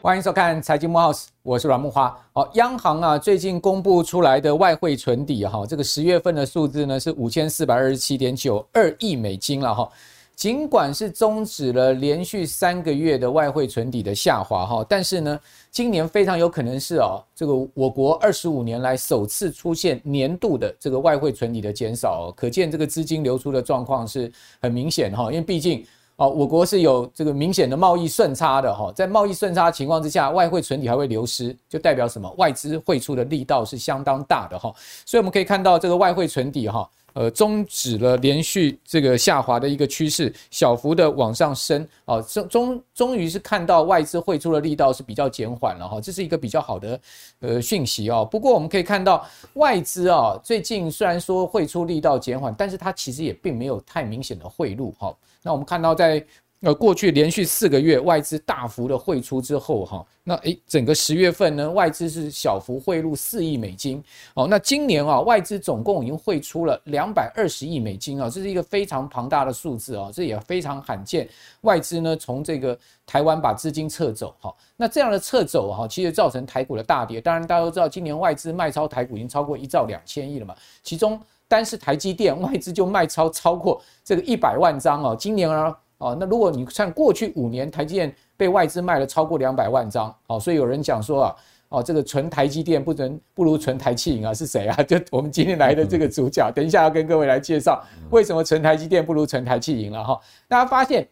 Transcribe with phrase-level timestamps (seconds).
[0.00, 2.14] 欢迎收看财经木 House，我是阮木花。
[2.34, 9.88] 好，央行啊最近公布出来的外汇存底哈，这个十月份的数字呢是五千四百二十七点九二亿美金了哈。
[10.34, 15.40] 尽管是终止了连续三个月的外汇存底的下滑哈，但是呢，
[15.70, 25.84] 今年非常有可能是哦，这个我国二十五年来首次出现年度的这个外汇存底的减少，可见这个资金流出的状况是很明显哈，因为毕竟。
[26.16, 32.32] 哦，我国是有这个明显的贸易顺差的哈，在贸易顺差情况之下，外汇存底还会流失，就代表什么？
[32.38, 34.72] 外资汇出的力道是相当大的哈，
[35.04, 36.88] 所以我们可以看到这个外汇存底哈。
[37.14, 47.00] 呃，终止了连续这个下滑的一个趋势，小幅的往上升，啊，终终终于是看到外资汇出的力道是比较减缓了哈，这是一个比较好的
[47.40, 48.28] 呃讯息哦。
[48.30, 55.16] 不过我们可以看到外资啊，最近虽然说汇出力道减缓，但是它其实也并没有太明显的汇入哈。
[55.42, 56.24] 那我们看到在。
[56.64, 71.28] 呃，过去连续四个月外资大幅的汇出之后，哈，那诶，整个十月份呢，外资是小幅汇入四亿美金，哦，那今年啊，外资总共已经汇出了两百二十亿美金啊，这是一个非常庞大的数字啊，这也非常罕见，
[71.60, 77.20] 外资呢从这个台湾把资金撤走，哈，那这样的撤走哈，其实造成台股的大跌。
[77.20, 85.78] 当然，大家都知道，今年外资卖超台股已经超过一兆两千亿了嘛，其中单是台积电外资就卖超超过这个一百万张哦，今年啊。
[86.04, 91.36] 哦，那如果你看过去五年，台积电被外资卖了超过两百万张，哦，所以有人讲说啊，
[91.70, 94.76] 哦，这个纯台积电不能不如纯台气银啊，是谁啊？
[94.84, 100.20] 就我们今天来的这个主角，等一下要跟各位来介绍为什么纯台积电不如纯台气银了哈。
[100.46, 101.08] 大家发现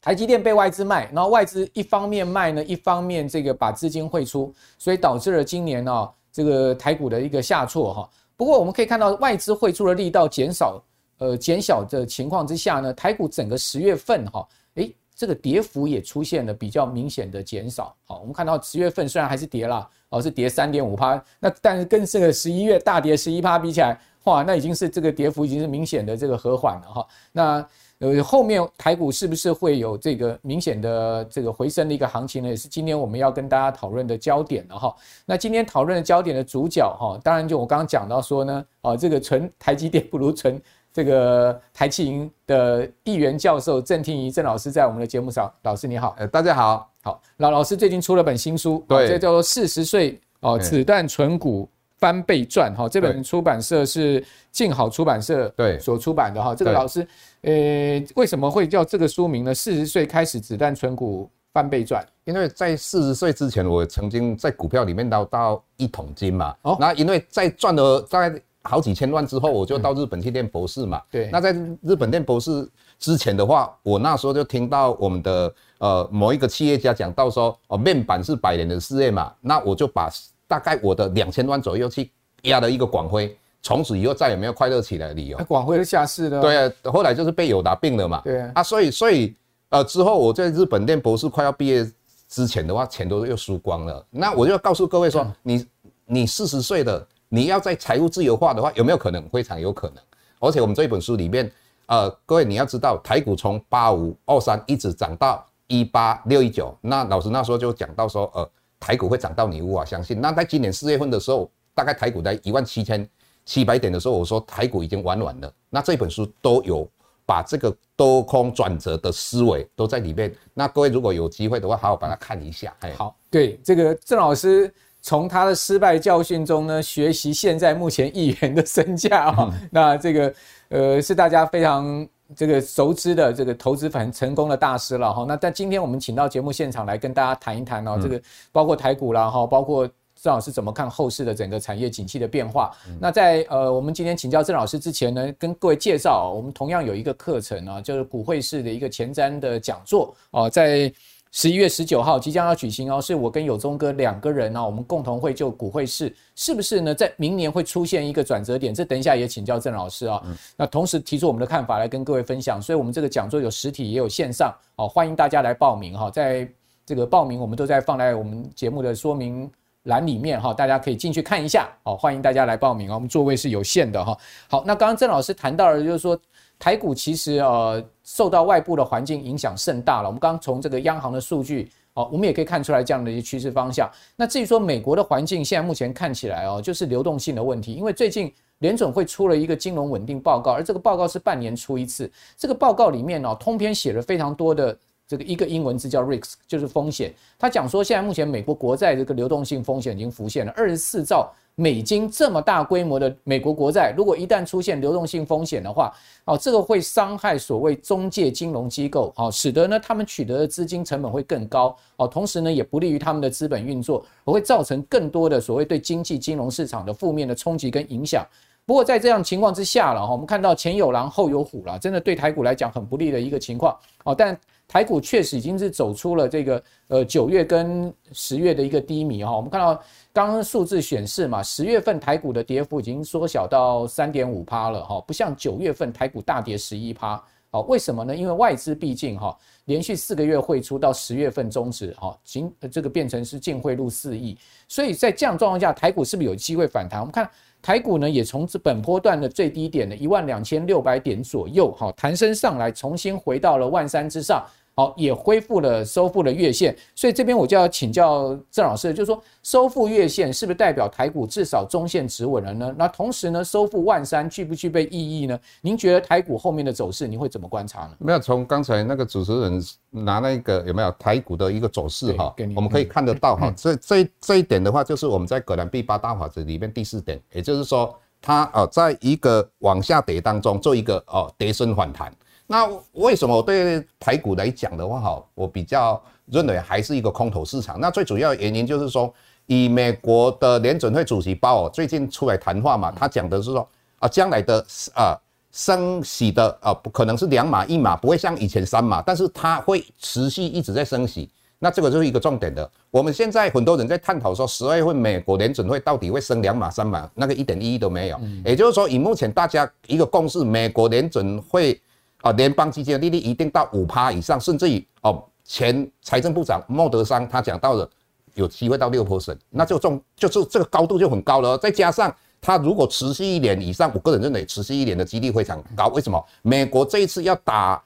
[0.00, 8.08] 台积电被外资卖，然后外资一方面卖呢，一方面这个把资金汇出，所以导致了今年呢这个台股的一个下挫哈。
[8.34, 10.82] 不过我们可以看到外资汇出的力道减少。
[11.18, 17.96] 呃，减小的情况之下呢，台股整个十月份哈，诶，这个跌幅也出现了比较明显的减少。
[18.04, 27.06] 好，我们看到十月份虽然还是跌了，哦，是跌三点五趴，那但是跟这个十一月大跌十一趴比起来，哇，那已经是这个跌幅已经是明显的这个和缓了哈。
[27.32, 27.66] 那
[27.98, 32.50] 呃，后面台股是不是会有这个明显的这个回升的一个行情呢？
[32.50, 34.94] 也是今天我们要跟大家讨论的焦点了哈。
[35.24, 40.60] 那今天讨论的焦点的主角哈，当然就我刚刚讲到说呢，啊，这个纯台积电不如纯。
[40.96, 51.68] 这个台企银的议员教授郑听宜郑老师在我们的节目上，老师你好，呃，大家好，好，老老师最近出了本新书，对，这叫做《四十岁哦子弹存股
[51.98, 55.78] 翻倍赚》哈，这本出版社是静好出版社对。
[55.78, 57.06] 所出版的哈，这个老师，
[57.42, 59.54] 呃，为什么会叫这个书名呢？
[59.54, 68.40] 四十岁开始子弹存股翻倍赚，因为在四十岁之前，我曾经在股票里面捞到一桶金嘛，哦，那因为在赚了大概。
[68.66, 71.00] 好几千万之后，我就到日本去念博士嘛。
[71.10, 71.30] 对。
[71.30, 72.68] 那在日本念博士
[72.98, 79.32] 之前的话，我那时候就听到我们的呃某一个企业家讲到说，哦，面板是百年的事业嘛。
[79.40, 80.10] 那我就把
[80.46, 82.10] 大概我的两千万左右去
[82.42, 85.38] 押了一个广辉，从此以后再也没有快乐起来的理由。
[85.48, 86.40] 广辉是下市的。
[86.40, 88.20] 对啊，后来就是被友达并了嘛。
[88.24, 88.52] 对啊。
[88.56, 89.34] 啊，所以所以
[89.68, 91.88] 呃之后我在日本念博士快要毕业
[92.28, 94.04] 之前的话，钱都又输光了。
[94.10, 95.66] 那我就要告诉各位说，你
[96.06, 97.06] 你四十岁的。
[97.28, 99.28] 你要在财务自由化的话，有没有可能？
[99.30, 99.96] 非常有可能。
[100.38, 101.50] 而且我们这一本书里面，
[101.86, 108.48] 呃，各位你要知道，台股从八五二三一直涨到一八六一九，那老师那时候就讲到说，呃，
[108.78, 110.20] 台股会涨到你无法相信。
[110.20, 113.08] 那在今年四月份的时候，大概台股在一万七千
[113.44, 115.52] 七百点的时候，我说台股已经玩完了。
[115.70, 116.86] 那这本书都有
[117.24, 120.32] 把这个多空转折的思维都在里面。
[120.54, 122.72] 那各位如果有机会的话，好好把它看一下。
[122.96, 124.72] 好，对这个郑老师。
[125.06, 130.34] 从他的失败教训中呢，学习现在目前议员的身价啊，那这个
[130.68, 135.24] 呃是大家非常这个熟知的这个投资很成功的大师了哈。
[135.28, 138.20] 那但今天我们请到节目现场来跟大家谈一谈哦，这个
[138.50, 139.88] 包括台股啦哈，包括
[140.20, 142.76] 郑老师怎么看后市的整个产业景气的变化。
[143.00, 150.92] 那在呃我们今天请教郑老师之前呢，跟各位介绍，我们同样有一个课程啊，就是股汇市的一个前瞻的讲座啊，在。
[151.36, 158.72] 十一月十九号即将要举行哦，是我跟友宗哥两个人呢，我们共同会就股会市是不是呢，在明年会出现一个转折点？
[158.72, 160.22] 这等一下也请教郑老师啊。
[160.56, 162.58] 那同时提出我们的看法来跟各位分享。
[162.60, 166.10] 所以，我们这个讲座有实体也有线上，哦，欢迎大家来报名哈。
[166.10, 166.48] 在
[166.86, 169.50] 这个报名，我们都在放在我们节目的说明
[169.82, 171.68] 栏里面哈，大家可以进去看一下。
[171.82, 174.16] 好，欢迎大家来报名啊，我们座位是有限的哈。
[174.48, 176.18] 好，那刚刚郑老师谈到了，就是说。
[176.58, 180.08] 台股其实呃受到外部的环境影响甚大了。
[180.08, 183.90] 我们刚刚从这个央行的数据哦，我们也可以看出来这样的一个趋势方向。
[184.16, 192.10] 那至于说美国的环境，现在目前看起来哦，就是流动性的问题，因为最近联准会出了一个金融稳定报告，而这个报告是半年出一次。
[192.36, 194.76] 这个报告里面哦，通篇写了非常多的
[195.06, 197.12] 这个一个英文字叫 risk，就是风险。
[197.38, 201.32] 他讲说，现在目前美国国债这个流动性风险已经浮现了二十四兆。
[201.58, 205.90] 美金这么大规模的美国国债，如果一旦出现流动性风险的话，
[206.26, 218.22] 哦，这个会伤害所谓中介金融机构，哦，使得呢他们取得的资金成本会更高，哦，同时呢也不利于他们的资本运作，而会造成更多的所谓对经济金融市场的负面的冲击跟影响。
[218.66, 223.74] 不过在这样情况之下了，哈，我们看到前有狼后有虎了，真的对台股来讲很不利的一个情况，
[224.04, 224.38] 哦，但。
[224.68, 229.74] 台股确实已经是走出了这个呃九月跟十月的一个低迷哈，我们看到
[230.12, 238.14] 刚刚数字显示嘛，十月份台股的跌幅已经缩小到三点五趴了哈，不像九月份台股大跌十一趴，好，为什么呢？
[238.14, 239.36] 因为外资毕竟哈
[239.66, 244.36] 连续四个月汇出到十月份终止哈，仅这个变成是净汇入四亿，
[244.68, 247.00] 所以在这样状况下，台股是不是有机会反弹？
[247.00, 247.30] 我们看。
[247.66, 254.46] 台股呢，也从这本波段的最低点的一万两千六百点左右，好，弹升上来，重新回到了万三之上。
[254.78, 262.74] 好，也恢复了收复了月线，所以这边我就要请教郑老师，就是说收复月线是不是代表台股至少中线止稳了呢？
[262.76, 265.40] 那同时呢，收复万三具不具备意义呢？
[265.62, 267.92] 您觉得台股后面的走势，您会怎么观察呢？
[268.00, 282.12] 没有，从刚才那个主持人拿那个有没有台股的一个走势哈，我们可以看得到哈， 这这这一点的话，就是我们在葛兰碧八大法则里面第四点，也就是说它呃在一个往下跌当中做一个哦跌升反弹。
[282.46, 287.80] 那为什么我对台股来讲的话，哈，我比较认为还是一个空头市场。
[287.80, 289.12] 那最主要的原因就是说，
[289.46, 294.64] 以美国的联准会主席鲍尔最近出来谈话嘛，他讲的是说，啊，将来的
[294.94, 295.18] 啊
[295.50, 301.28] 升息的啊，不可能是两码一码，不会像以前三码，但是它会持续一直在升息。
[301.58, 302.70] 那这个就是一个重点的。
[302.92, 308.20] 我们现在很多人在探讨说，十二月份美国联准会到底会升两码三码，那个一点意义都没有。
[308.44, 311.80] 也就是说，以目前大家一个共识，美国联准会。
[312.26, 317.88] 啊，联邦基金的利率一定到五趴以上，甚至于哦，前财政部长莫德桑他讲到了
[318.34, 321.56] 有机会到六 percent，那就重就是这个高度就很高了。
[321.56, 325.86] 再加上他如果持续一年以上，我个人认为持续一年的几率非常高。
[325.88, 326.20] 为什么？
[326.42, 327.80] 美国这一次要打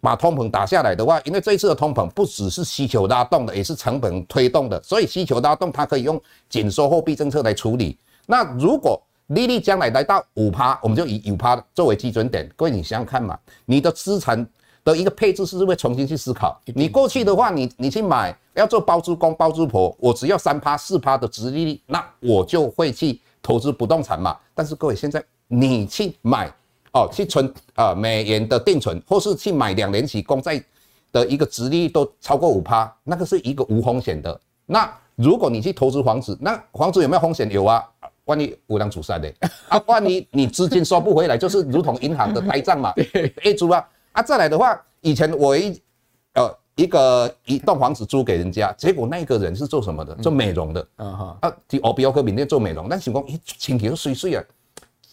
[0.00, 7.98] 把通膨打下来的话，因为这一次的通膨不只是需求拉动的，也是成本推动的，所以需求拉动它可以用紧缩货币政策来处理。
[8.26, 12.48] 那如果利率将来来到五趴，我们就以五趴作为基准点。
[12.56, 14.44] 各位，你想想看嘛，你的资产
[14.82, 16.60] 的一个配置是不是会重新去思考？
[16.74, 24.36] 你过去的话，你你去买要做包租公包租婆，我只要三趴四趴的殖利率，那我就会去投资不动产嘛。
[24.52, 26.52] 但是各位，现在你去买
[26.92, 30.60] 哦，去存啊、呃、美元的定存，或是去买两年期公债
[31.12, 34.40] 的一个殖利率都超过五趴，那个是一个无风险的。
[34.66, 37.48] 那如果你去投资房子，那房子有没有风险？
[37.52, 37.86] 有啊。
[38.30, 39.32] 万一无良主杀的。
[39.68, 42.94] 啊，万一你资金收不回来，就是如同银行的呆账嘛，
[43.42, 45.82] A 租啊啊，再来的话，以前我一
[46.34, 50.14] 呃一个一栋房子租给人家，结果那个人是做什么的？
[50.16, 51.38] 做美容的，嗯哈。
[51.40, 54.44] 啊，去欧比欧克缅甸做美容，但想讲一前提都水水啊，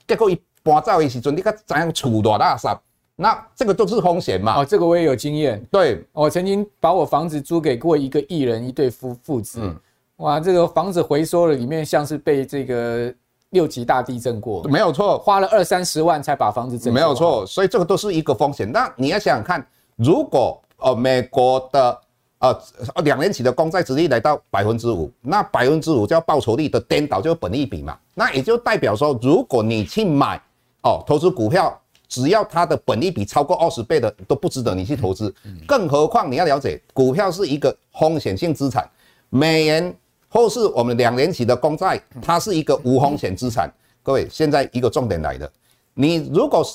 [0.08, 2.80] 结果一搬走的时阵，你看怎样处理垃圾？
[3.16, 4.60] 那这个都是风险嘛。
[4.60, 9.60] 哦，这个我也有经验，对，我曾经把我房子租给过一个艺人一对夫父子。
[9.64, 9.76] 嗯
[10.18, 13.14] 哇，这个房子回收了，里面像是被这个
[13.52, 16.92] 六级大地震过，没有错，花了二三十万才把房子整。
[16.92, 18.72] 没有错，所以这个都是一个风险。
[18.72, 19.64] 那你要想想看，
[19.96, 22.02] 如果呃美国的
[22.40, 22.60] 呃
[23.04, 27.96] 两年期的公债殖利率来到百分之五，那百分之五叫报酬率的颠倒，就是本利比嘛。
[28.16, 30.42] 那也就代表说，如果你去买
[30.82, 35.32] 哦投资股票，只要它的本利比超过二十倍的，都不值得你去投资。
[35.68, 38.90] 更何况你要了解，股票是一个风险性资产，
[39.30, 39.96] 美元。
[40.30, 43.72] 或是我们两年期的公债，它是一个无风险资产。
[44.04, 45.52] 各位，现在一个重点来了，
[45.94, 46.66] 你如果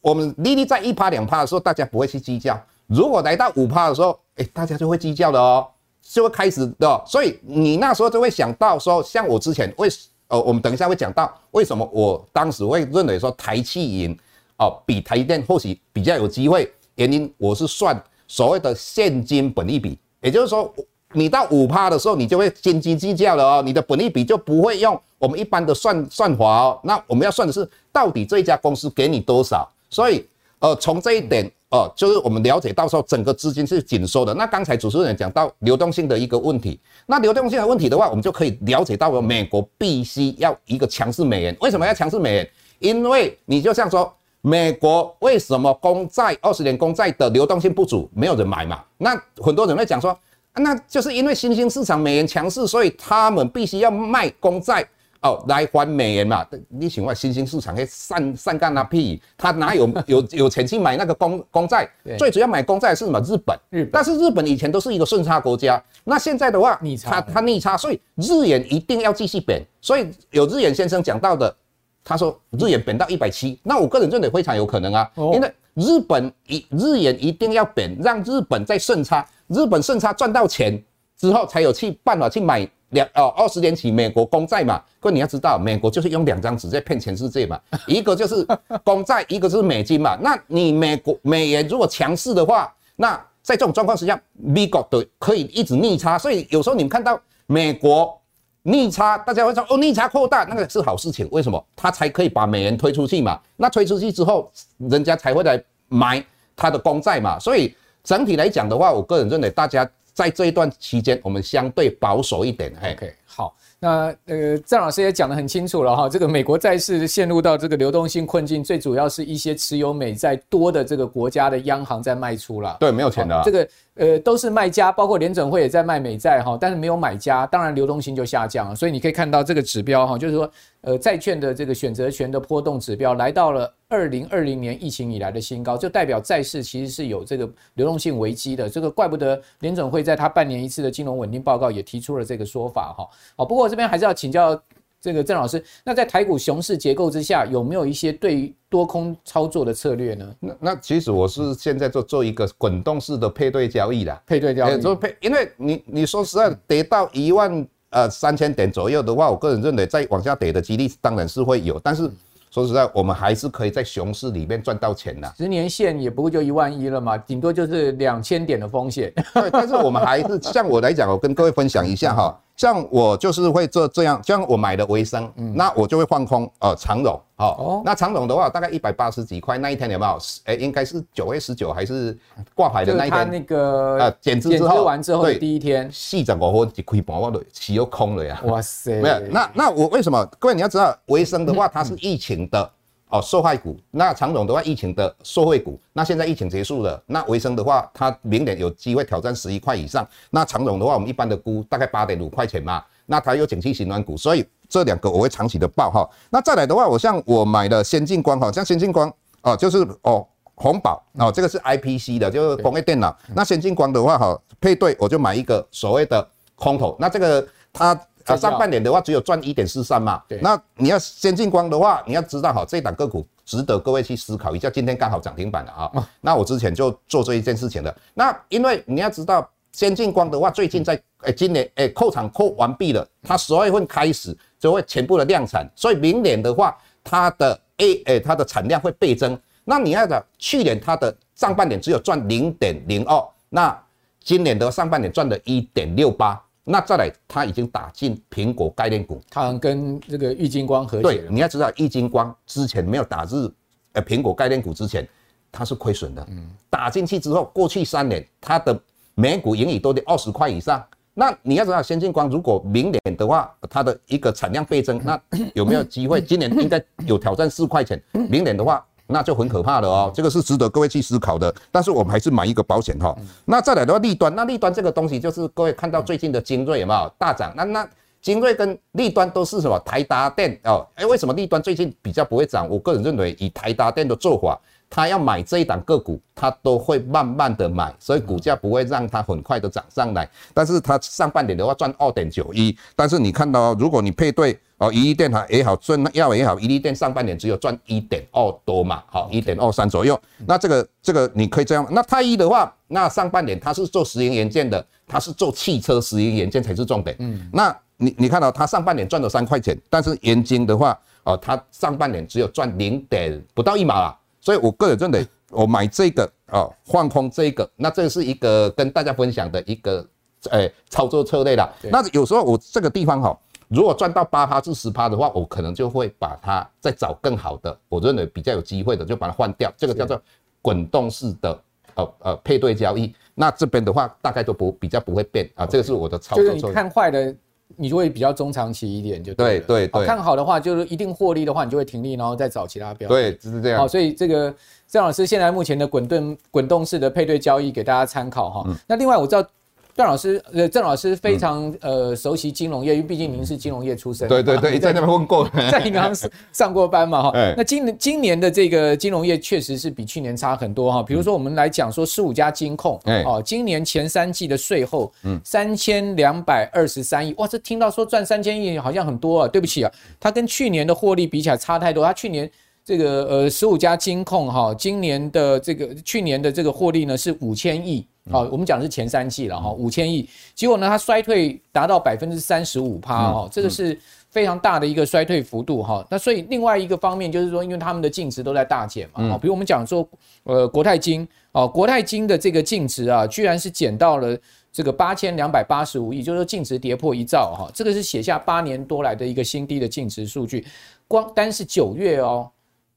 [0.00, 2.54] 我们利率在一趴两趴的时候，大家不会去计较；
[2.86, 5.66] 如果来到五趴的时候，哎，大家就会计较了哦，
[6.02, 7.02] 就会开始的。
[7.06, 9.88] 所以你那时候就会想到说，像我之前为
[10.26, 14.18] 呃，我们等一下会讲到为什么我当时会认为说台企银
[14.58, 20.72] 哦比台电或许比较有机会，原因我是算所谓的现金本益比，也就是说。
[21.12, 26.80] 你到五趴的时候，你就会斤斤计较了哦，你的本益比就不会用我们一般的算算法哦。
[26.84, 29.68] 那我们要算的是到底这一家公司给你多少。
[29.88, 30.24] 所以，
[30.60, 34.34] 呃，从这一点哦、就是我们了解到时候整个资金是紧缩的。
[34.34, 41.56] 那刚才主持人讲到流动性的一个问题，那流动性的问题的话，我们就可以了解到，美国必须要一个强势美元。
[41.60, 42.50] 为什么要强势美元？
[42.80, 48.82] 因为你就像说，美国为什么公债二十年公债的流动性不足，没有人买嘛？
[48.98, 50.16] 那很多人会讲说。
[50.62, 54.86] 那就是因为新兴市场美元强势，所以他们必须要卖公债。
[55.22, 56.42] 哦，来还美元嘛？
[56.70, 61.86] 你请问新兴市场，嘿，散散干那屁，他哪有 有有钱去买那个公公债？
[62.16, 63.20] 最主要买公债是什么？
[63.20, 63.54] 日本。
[63.68, 63.90] 日本。
[63.92, 69.62] 但是日本以前都是一个顺差国家，那现在的话，逆差，它它逆差，所以日元一定要继续贬。
[69.82, 71.54] 所以有日元先生讲到的，
[72.02, 80.82] 他说日元贬到一百七，那我个人认为非常有可能啊，因为日本一日元一定要贬，让日本在顺差，日本顺差赚到钱
[81.16, 82.68] 之后，才有去办法去买。
[82.90, 88.44] 两哦，二十年期美国公债嘛，各位你要知道，美国就是用两张纸在骗全世界嘛， 一个就是
[88.82, 90.18] 公债，一个就是美金嘛。
[90.20, 97.16] 那你美国美元如果强势的话，那在这种状况之下，美国的可以一直逆差，所以有时候你们看到
[97.46, 98.20] 美国
[98.64, 101.64] 逆差，大家会说哦，逆差扩大，那个是好事情，为什么？
[101.76, 103.40] 它才可以把美元推出去嘛。
[103.56, 106.20] 那推出去之后，人家才会来买
[106.56, 107.38] 它的公债嘛。
[107.38, 109.88] 所以整体来讲的话，我个人认为大家。
[110.12, 112.70] 在这一段期间，我们相对保守一点。
[112.76, 122.76] OK，好，那呃，郑老师也讲得很清楚了哈，这个美国债市陷入到这个流动性困境，最主要是一些持有美债多的这个国家的央行在卖出了。
[122.80, 123.42] 对，没有钱的、啊。
[123.44, 128.74] 这个呃都是卖家，包括联准会也在卖美债哈，但是没有买家，当然流动性就下降了。
[128.74, 133.72] 所以你可以看到这个指标哈，就是说呃债券的这个选择权的波动指标来到了。
[133.92, 138.70] 二零二零年疫情以来的新高，就代表债市其实是有这个流动性危机的。
[138.70, 143.04] 这个怪不得联准会在他半年一次的金融稳定报告也提出了这个说法哈。
[143.36, 144.60] 好，不过我这边还是要请教
[145.00, 150.34] 这个郑老师，那在台股熊市结构之下，有没有一些对于多空操作的策略呢？
[150.40, 162.10] 那那其实我是现在做做一个滚动式的配对交易啦，配对交易，做配，因为你你说实在跌到一万呃三千点左右的话，我个人认为再往下跌的几率当然是会有，但是。
[162.52, 165.34] 说实在，我们还是可以在熊市里面赚到钱的。
[165.38, 169.12] 十年线也不过就一万一了嘛，顶多就是两千点的风险。
[169.34, 172.36] 对，但是我们还是像我来讲，我跟各位分享一下哈。
[172.60, 180.18] 像我就是会做这样，像我买的维生，嗯，那我就会放空呃长荣，哦，那长荣的话大概一百八十几块，那一天有没有？
[180.44, 182.14] 哎，应该是九月十九还是
[182.54, 183.30] 挂牌的那一天？
[183.30, 188.38] 那个呃减资之后，完之后的第一天，四十五分一开盘我都起又空了呀。
[188.44, 190.22] 哇塞，没有，那那我为什么？
[190.38, 192.62] 各位你要知道，维生的话它是疫情的。
[192.62, 192.79] 嗯
[193.10, 200.06] 哦，受害股，那长荣的话，疫情的受惠股，那现在疫情结束了，那维生的话，它明年有机会挑战十一块以上。
[200.30, 202.82] 那长荣的话，我们一般的估大概八点五块钱嘛。
[203.06, 206.08] 那它有景气循环股，所以这两个我会长期的报哈。
[206.30, 209.12] 那再来的话，我像我买的先进光哈，像先进光
[209.42, 210.24] 哦，就是哦
[210.54, 213.16] 红宝哦，这个是 IPC 的，就是工业电脑。
[213.34, 216.24] 那先进光的话哈，配对我就买一个所谓的
[216.54, 218.00] 空头，那这个它。
[218.26, 220.22] 啊，上半年的话只有赚一点四三嘛。
[220.28, 220.38] 对。
[220.40, 224.68] 那你要先进光的话，你要知道哈，这档个股值得各位去思考一下。
[224.68, 226.08] 今天刚好涨停板了啊。
[226.20, 227.94] 那我之前就做这一件事情的。
[228.14, 239.38] 那因为你要知道，先进光的话，最近在诶今年诶扣厂扣完毕了，它十二月份开始就会全部的量产，所以明年的话，它的 A 诶它的产量会倍增。
[239.64, 243.76] 那你要讲去年它的上半年只有赚零点零二，那
[244.22, 246.40] 今年的上半年赚了一点六八。
[246.70, 251.10] 那再来，它已经打进苹果概念股，它跟这个玉金光合作。
[251.10, 253.50] 对，你要知道，玉金光之前没有打日
[253.92, 255.06] 呃苹果概念股之前，
[255.50, 256.24] 它是亏损的。
[256.30, 258.80] 嗯，打进去之后，过去三年它的
[259.16, 260.84] 每股盈利都得二十块以上。
[261.12, 265.20] 那你要知道，先进光如果明年的话，它的一个产量倍增，那
[265.54, 266.20] 有没有机会？
[266.24, 268.86] 今年应该有挑战四块钱，明年的话。
[269.10, 271.54] 那就很可怕了哦，这个是值得各位去思考的。
[271.70, 273.16] 但是我们还是买一个保险哈。
[273.44, 277.52] 那再来的话，利端，那利端这个东西就是各位看到最近的精锐有没有大涨？
[277.56, 277.88] 那那
[278.22, 279.78] 精锐跟利端都是什么？
[279.80, 282.68] 台达电哦，哎，为什么利端最近比较不会涨？
[282.68, 284.58] 我个人认为，以台达电的做法。
[284.92, 290.28] 他要买这一档个股，他都会慢慢的买，所以股价不会让它很快的涨上来。
[290.52, 300.18] 但是它上半年的话赚二点九一，但是你看到，如果你配对哦，怡利电也好，顺耀也好，怡利电上半年只有赚一点二多嘛，好，一点二三左右。
[300.46, 301.86] 那这个这个你可以这样。
[301.90, 307.14] 那太一的话，那上半年它是做石英元件的，它是做汽车石英元件才是重点。
[307.18, 314.16] 嗯，那你你看到它上半年赚了三块钱，但是元晶的话，哦，它上半年只有赚零点不到一毛啊。
[314.40, 320.02] 所以，我个人认为，我买这个哦，放空这个，那这是一个跟大家分享的一个
[320.48, 321.70] 诶操作策略啦。
[321.92, 323.38] 那有时候我这个地方哈，
[323.70, 329.72] 如果赚到八趴至十趴的话，我可能就会把它再找更好的，我认为比较有机会的，就把它换掉。
[329.76, 330.20] 这个叫做
[330.60, 331.60] 滚动式的
[331.94, 333.14] 呃呃配对交易。
[333.34, 335.64] 那这边的话，大概都不比较不会变啊。
[335.64, 336.44] 这个是我的操作。
[336.44, 337.34] 就是你看坏的。
[337.76, 340.04] 你就会比较中长期一点，就对对对。
[340.04, 343.14] 看好的话，就是一定获利的话，你就会停利，然后再找其他标的。
[343.14, 343.78] 对，就是这样。
[343.78, 344.52] 好，所以这个
[344.88, 348.66] 郑老师现在目前的滚动滚动式的配对交易给大家参考哈。
[348.88, 349.48] 那另外我知道
[349.94, 354.28] 段老师呃郑老师非常呃熟悉金融业，因为毕竟您是金融业出身。
[354.28, 356.12] 对对对，在那边混过， 在银行
[356.52, 357.32] 上过班嘛哈。
[357.56, 361.02] 那今今年的这个金融业确实是比去年差很多哈。
[361.02, 369.48] 比如说我们来讲说十五家金控，哦，今年前三季的税后，嗯，三千两百二十三亿，哇，这听到说赚三千亿好像很多啊。
[369.48, 372.50] 对不起啊，它跟去年的获利比起来差太多，它去年。
[372.90, 383.96] 这个呃，十五家金控哈，今年的这个去年的这个获利呢是五千亿啊，我们讲的是前三季了哈，五千亿，结果呢它衰退达到百分之三十五趴哈，这个是
[384.30, 386.04] 非常大的一个衰退幅度哈。
[386.10, 390.04] 那所以另外一个方面就是说，因为他们的净值都在大减嘛，比如我们讲说
[390.42, 394.36] 呃国泰金啊，国泰金的这个净值啊，居然是减到了
[394.72, 400.66] 这个八千两百八十五亿，就是说净值跌破一兆哈，这个是写下八年多来的一个新低的净值数据，
[401.06, 402.50] 光单是九月哦。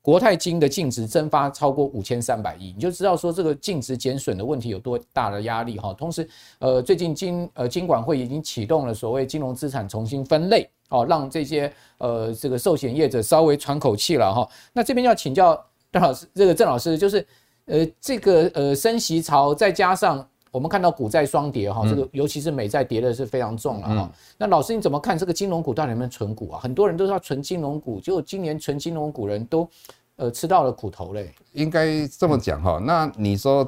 [0.03, 5.93] 国泰金的净值蒸发超过五千三百亿，你就知道说这个净值减损的问题有多大的压力哈。
[5.93, 6.27] 同时，
[6.59, 14.45] 呃，最近金呃金管会已经启动了所谓金融资产重新分类哦，让这些呃这个寿险业者稍微喘口气了哈。
[14.73, 15.55] 那这边要请教
[15.89, 17.25] 段老师，这个郑老师就是
[17.67, 20.27] 呃这个呃升息潮再加上。
[20.53, 24.11] 我们看到股债双跌哈，这个尤其是美债跌的是非常重了哈。
[24.37, 26.59] 那老师你怎么看这个金融股到底能不能存股啊？
[26.61, 29.67] 很多人都是要存金融股，结果今年存金融股人都
[30.15, 31.33] 呃吃到了苦头嘞。
[31.53, 33.67] 应该这么讲哈，那你说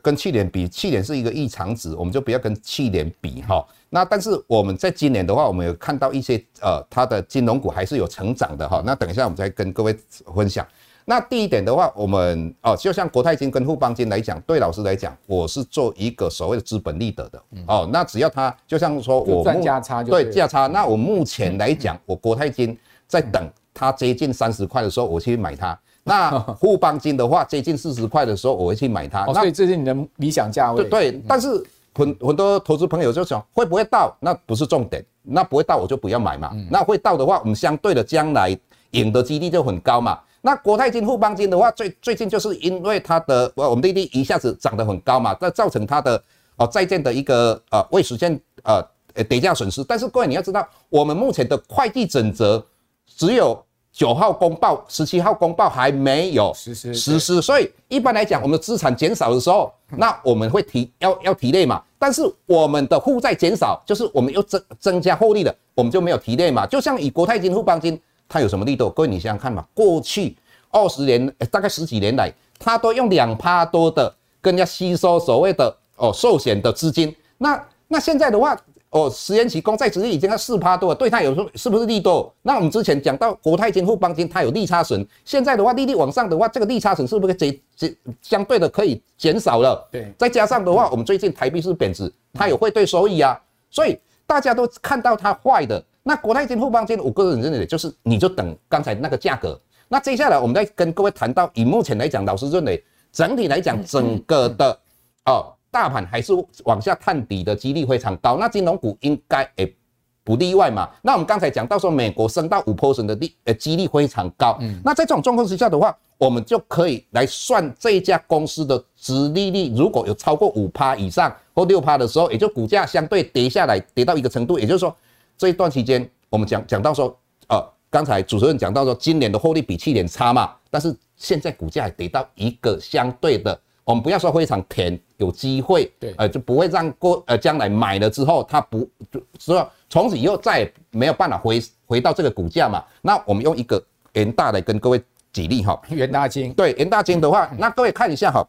[0.00, 3.62] 跟去年比，去年是一个异常值，我们就不要跟去年比哈。
[3.90, 8.82] 那但是我们在今年的话，我们有看到一些呃它的金融股还是有成长的哈。
[8.86, 9.94] 那等一下我们再跟各位
[10.34, 10.66] 分享。
[11.06, 17.88] 那第一点的话，我们哦，就像国泰金跟富邦金来讲，对老师来讲，我是做一个所谓的资本利得的哦。
[17.92, 20.66] 那只要他，就像说我赚价差就对价差。
[20.66, 25.78] 那我目前来讲，我国泰金在等它接近三十块的时候，我去买它。
[26.04, 29.26] 那富邦金的话，接近四十块的时候，我会去买它。
[29.32, 30.84] 所以这是你的理想价位。
[30.84, 31.48] 对对，但是
[31.94, 34.16] 很很多投资朋友就想，会不会到？
[34.20, 36.50] 那不是重点，那不会到我就不要买嘛。
[36.70, 38.56] 那会到的话，我们相对的将来
[38.92, 40.18] 赢的几率就很高嘛。
[40.46, 46.22] 那国泰金、富邦金的话，最最近就是因为它的我我们利率一下子涨得很高嘛，这造成它的
[46.56, 49.82] 哦债券的一个呃未实现呃呃跌价损失。
[49.84, 52.62] 但是各位你要知道，我们目前的会计准则
[53.06, 53.58] 只有
[53.90, 61.82] 九号公报，十七号公报还没有实施实施，所以一般来讲，我们的资产减少的时候，那我们会提要要提类嘛。
[61.98, 66.66] 但是我们的负债减少，就是我们又增增加获利了，我们就没有提列嘛。
[66.66, 67.98] 就像以国泰金、富邦金。
[68.34, 68.90] 它有什么力度？
[68.90, 69.64] 各位，你想想看嘛。
[69.72, 70.36] 过去
[70.72, 77.14] 二十年，大概十几年来，它都用两趴多的跟人家吸收所谓的哦寿险的资金。
[77.38, 82.34] 那那现在的话，哦十年期公债殖利率已经要四趴多了，对它有时候是不是利多？
[82.42, 85.06] 那我们之前讲到国泰金、富邦金，它有利差损。
[85.24, 89.88] 现在的话，利率往上的话，这个利差损是不是减减相对的可以减少了？
[89.92, 90.12] 对。
[90.18, 95.80] 再加上的话，我们最近台币是贬值，它有汇兑收益啊，所以大家都看到它坏的。
[96.06, 99.58] 那国泰金、富邦金，我个人认为就是你就等刚才那个价格。
[99.88, 104.78] 那接下来我们再跟各位谈到，以目前来讲，老师认为整体来讲，整个的
[105.24, 106.32] 哦大盘还是
[106.64, 108.36] 往下探底的几率非常高。
[108.36, 109.74] 那金融股应该也
[110.22, 110.90] 不例外嘛。
[111.00, 114.58] 那我们刚才讲到说，美国升到五 percent 的利呃几率非常高。
[114.84, 124.94] 那在这种状况之下的话，我们就可以来算这一家公司的殖利率，如果有超过五趴以上或六趴的时候，也就股价相对跌下来，跌到一个程度，也就是说。
[125.36, 127.16] 这一段期间，我们讲讲到说，
[127.48, 142.82] 呃，刚才主持人讲到说，今年的获利比去年差嘛，但是现在股价也跌到一个相对的，我们不要说非常甜，有机会，对，呃，就不会让过呃将来买了之后，它不就说从此以后再也没有办法回回到这个股价嘛？
[143.02, 148.46] 那我们用一个元大来跟各位举例哈，元大金，对，元大金的话，那各位看一下哈，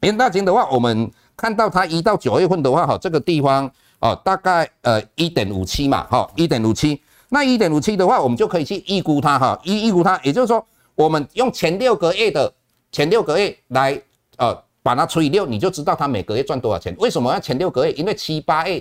[0.00, 3.68] 元大金的话，我们看到它一到九月份的话哈，这个地方。
[4.06, 10.64] 哦，大概呃一点五七嘛，哈，一点五七，那一点五七的话，我们就可以去预估它哈，预预估它，也就是说，
[10.94, 12.52] 我们用前六个月的
[12.92, 14.00] 前六个月来
[14.36, 16.94] 呃把它除以六，你就知道它每个月赚多少钱。
[17.00, 17.90] 为什么要前六个月？
[17.94, 18.80] 因为七八月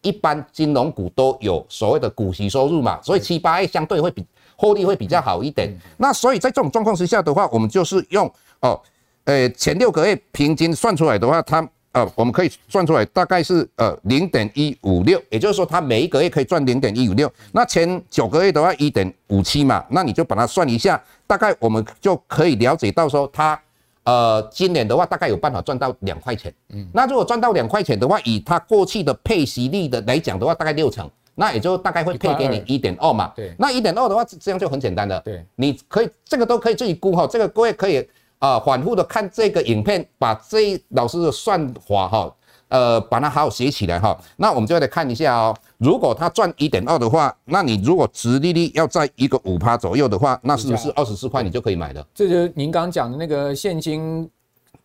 [0.00, 4.24] 一般金融股都有所谓的股息收入嘛，所以七八月相对会比
[4.56, 5.70] 获利会比较好一点。
[5.98, 8.26] 那所以在这种状况之下的话，我们就是用
[8.60, 8.80] 哦，
[9.24, 11.68] 呃前六个月平均算出来的话，它。
[11.92, 17.30] 呃，我们可以算出来，大概是呃零点一五六，也就是说，它每一个月可以赚零点一五六。
[17.52, 23.60] 那前九个月的话，一点五七嘛，那你就把它算一下，大概我们就可以了解到说，它
[24.04, 26.50] 呃今年的话，大概有办法赚到两块钱。
[26.70, 33.30] 嗯，那如果赚到两块钱的话，以它过去的配息率的来讲的话，大概六成，那也就大概会配给你一点二嘛。
[33.36, 35.20] 对，那一点二的话，这样就很简单了。
[35.20, 38.08] 对，你可以这个都可以自己估哈，这个各位可以。
[38.42, 42.34] 啊，反复的看这个影片，把这老师的算法哈，
[42.66, 44.18] 呃把它好好写起来哈。
[44.36, 52.04] 那我们就来看一下哦，如果它赚一点二的话，那你如果殖利率要在一个五趴左右的话，那是不是二十四块你就可以买了？
[52.12, 54.28] 这就是您刚讲的那个现金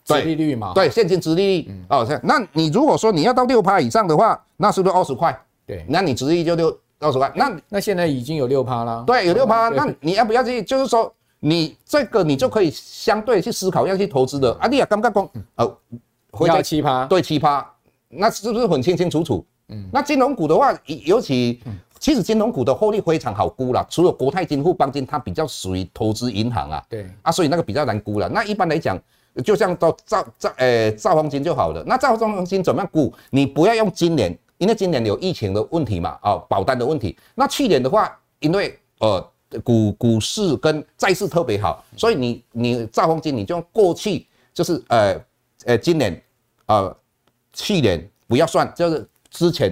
[0.06, 0.74] 殖利率嘛？
[0.76, 2.20] 对，现金殖利率、嗯、哦。
[2.22, 5.36] 那你如果说你要到六趴以上的话，那是不是二十块？
[5.66, 7.32] 对，那你殖利率就六二十块。
[7.34, 9.04] 那那现在已经有六趴了。
[9.08, 9.70] 对，有六趴。
[9.70, 10.62] 那你要不要去？
[10.62, 11.12] 就是说。
[11.48, 15.78] 你这个你就可以相对去思考要去投资的啊，你也刚刚讲，呃，
[16.32, 17.66] 回到七趴，对七趴，
[18.10, 19.46] 那是不是很清清楚楚？
[19.70, 21.62] 嗯，那金融股的话，尤其
[22.00, 28.28] 其实金融股的获利非常好估啦，除了国泰金、富邦金，它比较属于投资银行啊，对啊，所以那个比较难估了。
[28.28, 29.00] 那一般来讲，
[29.42, 31.82] 就像到兆兆呃兆丰金就好了。
[31.88, 33.14] 那兆丰金怎么样估？
[33.30, 37.18] 你不要用今年，因为今年有疫情的问题嘛，啊，保单的问题。
[37.36, 39.26] 那去年的话，因为呃。
[39.64, 45.16] 股股市跟债市特别好，所以你你兆丰金你就用过去就是呃
[45.66, 46.22] 呃今年
[46.66, 46.96] 呃
[47.54, 49.72] 去年不要算，就是之前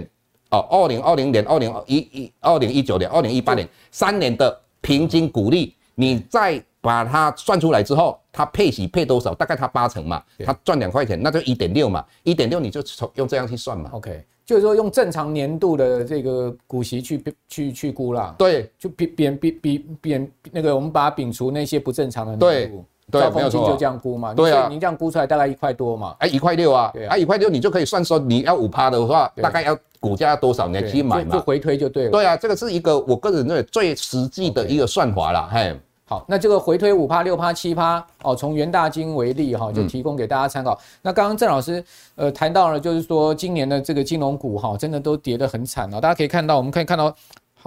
[0.52, 9.34] 哦二零二零年、二零一一、二零一九年、二零一八年三年的平均股利，你再把它算出来之后，它配息配多少？
[9.36, 13.90] 大概它八成嘛，它赚两块钱，那就一点六嘛，一点六你就从用这样去算嘛。
[13.92, 14.24] OK。
[14.45, 35.75] 就是说，用正常年度的这个股息去去去估啦，对，就比比比比比那个，我们把它摒除那些不正常的年度，对，没有错就这样估嘛，对啊，您这样估出来大概一块多嘛，哎，一块六啊，啊，一块六你就可以算说你要五趴的话，大概要股价要多少年去买嘛，就回推就对了，对啊，这个是一个我个人认为最实际的一个算法啦，嘿。
[36.08, 40.74] 好，那这个回推五趴、六趴、七趴哦，从元大金为例哈，就提供给大家参考。
[40.74, 46.00] 嗯、那刚刚郑老师呃谈到了，就是说今年的这个金融股哈，真的都跌得很惨啊。
[46.00, 47.12] 大家可以看到，我们可以看到，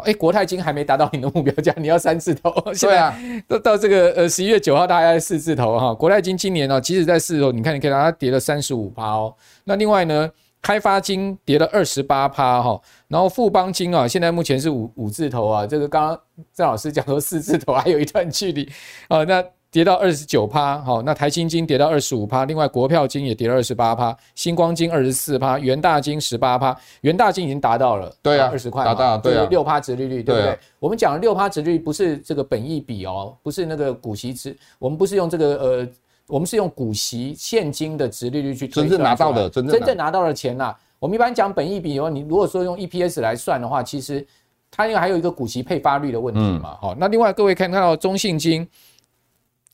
[0.05, 2.55] 哎，国泰金还没达到你的目标价，你要三字头。
[2.81, 3.13] 对啊，
[3.49, 5.93] 到到这个呃十一月九号，大概四字头哈。
[5.93, 9.35] 国泰金今年呢，即使在四字头，你看你可以看它跌了三十五趴哦。
[9.65, 10.31] 那另外呢？
[10.61, 16.21] 开发金跌了二十八趴哈，然后富邦金啊，现在目前是五五字头啊，这个刚刚
[16.53, 18.69] 郑老师讲说四字头还有一段距离
[19.09, 30.59] 啊，那跌到二十九趴，好，那台新金跌到二十五趴，另外国票金也跌了二十八趴，星光金二十四趴，元大金十八趴，元大金已经达到了对啊二十块，达到对六趴殖利率对不对？
[30.81, 35.89] 我们讲的六趴殖利率不是这个本益比哦，不是那个股息值，我们不是用这个呃。
[36.29, 40.75] 我们是用股息现金的值利率去，真正拿到的，真正拿到的钱呐。
[40.99, 44.25] 我们一般讲本益比哦，你如果说用 EPS 来算的话，其实
[44.71, 46.77] 它因为还有一个股息配发率的问题嘛。
[46.81, 48.69] 好，那另外各位看看到中信金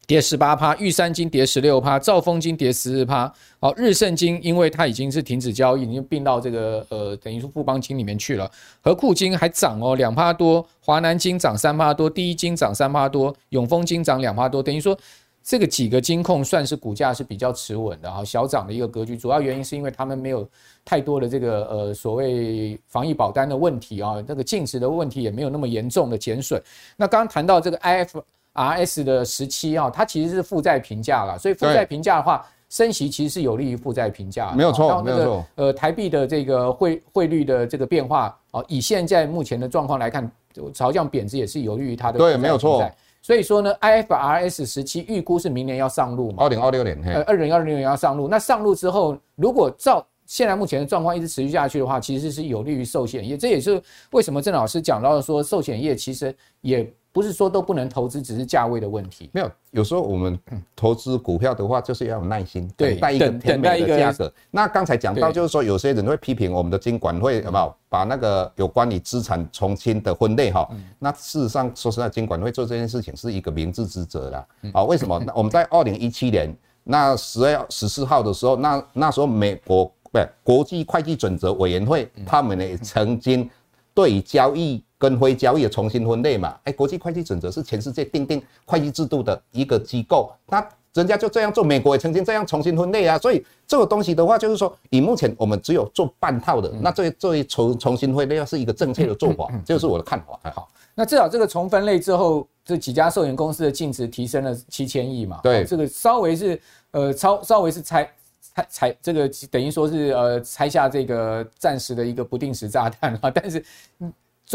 [0.06, 3.32] 跌十八趴，玉山金跌十六趴，兆丰金跌十四趴。
[3.58, 8.48] 好，日盛金因为它已经是停止交易，已经并到这个呃等于说富邦金里面去了。
[8.80, 14.96] 和库金还涨哦，两趴多，华南金涨三趴多，第一金涨三趴多，永丰金涨两趴多，等于说。
[15.44, 19.14] 这个几个金控算是股价是比较持稳的哈，小涨的一个格局。
[19.14, 20.48] 主要原因是因为他们没有
[20.86, 26.60] 太多的这个呃所谓防疫保单的问题啊，那个净值的问题也没有那么严重的减损。
[26.96, 34.50] 那刚刚谈到这个 IFRS 的十七啊，它其实是负债评价了，所以负债评价的话，升息其实是有利于负债评价。
[34.52, 35.44] 没有错，没有错。
[35.56, 40.32] 呃，台币的这个汇汇率的这个变化啊，以现在目前的状况来看，
[40.72, 42.18] 朝向贬值也是有利于它的。
[42.18, 42.90] 对，没有错。
[43.24, 46.42] 所以说呢，IFRS 十七预估是明年要上路嘛？
[46.44, 48.28] 二零二六年，呃，二零二六年要上路。
[48.28, 53.34] 那上路之后，如果照现在目前的状况一直持续下去的话，其实是有利于寿险业。
[53.34, 56.86] 这也是为什么郑老师讲到的说，寿险业其实也。
[57.14, 59.30] 不是说都不能投资，只是价位的问题。
[59.32, 60.36] 没有，有时候我们
[60.74, 64.30] 投资股票的话，就是要有耐心，等待一个甜美的价格。
[64.50, 70.68] 那刚才讲到，就是说有些人会批评我们的金管会有没有把那个有关于资产重新的分类哈？
[70.98, 74.46] 那事实上说实在，金管会做这件事情是一个明智之责啦。
[74.72, 75.16] 啊，为什么？
[75.24, 83.48] 那我们在二零一七年那十月十四号的时候，那那时候美国不是国际会计准则委员会，他们呢曾经
[83.94, 84.82] 对于交易。
[85.04, 100.38] 跟非交易重新分类嘛，哎，国际会计准则是全世界定定会计制度的一个机构，那人家就这样做，美国也曾经这样重新分类啊，所以这个东西的话，就是说，以目前我们只有做半套的，那这这一重重新分类要是一个正确的做法，这就是我的看法。
[100.54, 106.58] 好，那至少这个重分类之后，这几家寿险公司的净值提升了七千亿嘛，对，这个稍微是
[106.92, 108.08] 呃超稍微是拆
[108.54, 113.64] 拆拆这个等于说是呃拆下这个暂时的一个不定时炸弹啊， 但是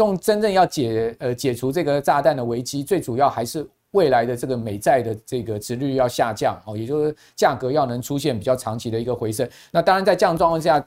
[0.00, 9.46] 中真正要解呃解除这个炸弹的危机，最主要还是未来的这个美债的这个殖利率要下降哦，也就是价格要能出现比较长期的一个回升。
[9.70, 10.82] 那当然在这样状况下，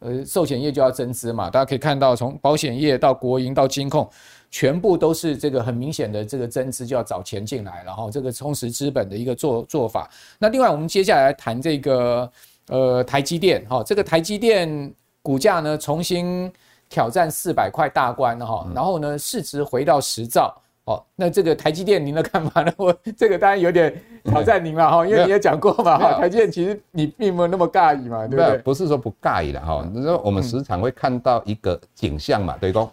[0.00, 1.48] 呃，寿险业就要增资嘛。
[1.48, 4.06] 大家可以看到，从保险业到国营到金控，
[4.50, 10.10] 全部都是这个很明显的这个增资就要找钱进来，然后这个充实资本的一个做做法。
[10.38, 12.30] 那另外，我们接下来谈这个
[12.66, 16.52] 呃台积电哈，这个台积电股价呢重新
[16.88, 20.54] 挑战四百块大关哈，然后呢市值回到十兆。
[20.84, 22.72] 哦，那这个台积电您的看法呢？
[22.78, 28.58] 我这个当然有点挑战您了哈，因为你也讲过嘛哈，台积电其实你并没有那么尬意嘛，对不对？
[28.62, 32.88] 不是说不尬意了哈，你说我们时常会看到一个景象嘛，对不？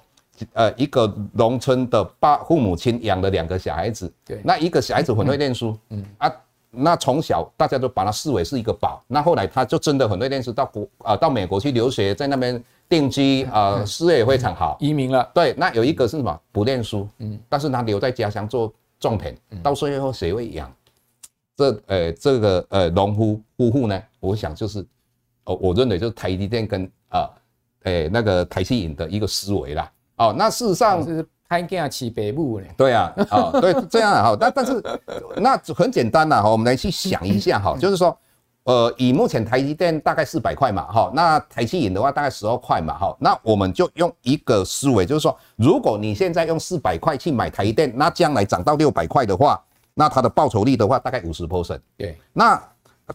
[0.51, 6.29] 呃，一个农村的爸父母亲养了两个小孩子，对，那一个小孩子很会念书，嗯啊，
[6.75, 12.63] 那从小大家都把他视为是一个宝，那后来他就真的很会念书，到国啊到美国去留学，在那边。
[12.87, 15.27] 定居啊，事业也非常好，移民了。
[15.33, 16.39] 对，那有一个是什么？
[16.51, 20.71] 不念书，嗯，但是他留在家乡做种田，到最后谁会养
[21.57, 23.99] 这呃这个呃农夫夫妇呢？
[24.19, 24.85] 我想就是，
[25.45, 27.27] 哦，我认为就是台积电跟啊，
[27.85, 29.91] 诶那个台积影的一个思维啦。
[30.17, 32.67] 哦，那事实上是拍家起北部呢。
[32.77, 34.83] 对啊，啊，对，这样哈，但但是
[35.37, 38.17] 那很简单呐哈，我们来去想一下哈，就是说。
[38.65, 51.79] 呃，以目前台积电大概四百块嘛，哈，那台积银的话大概十二块嘛，哈，那我们就用一个思维，就是说，如果你现在用四百块去买台积电，那将来涨到六百块的话，那它的报酬率的话大概五十 percent。
[51.95, 52.59] 对，那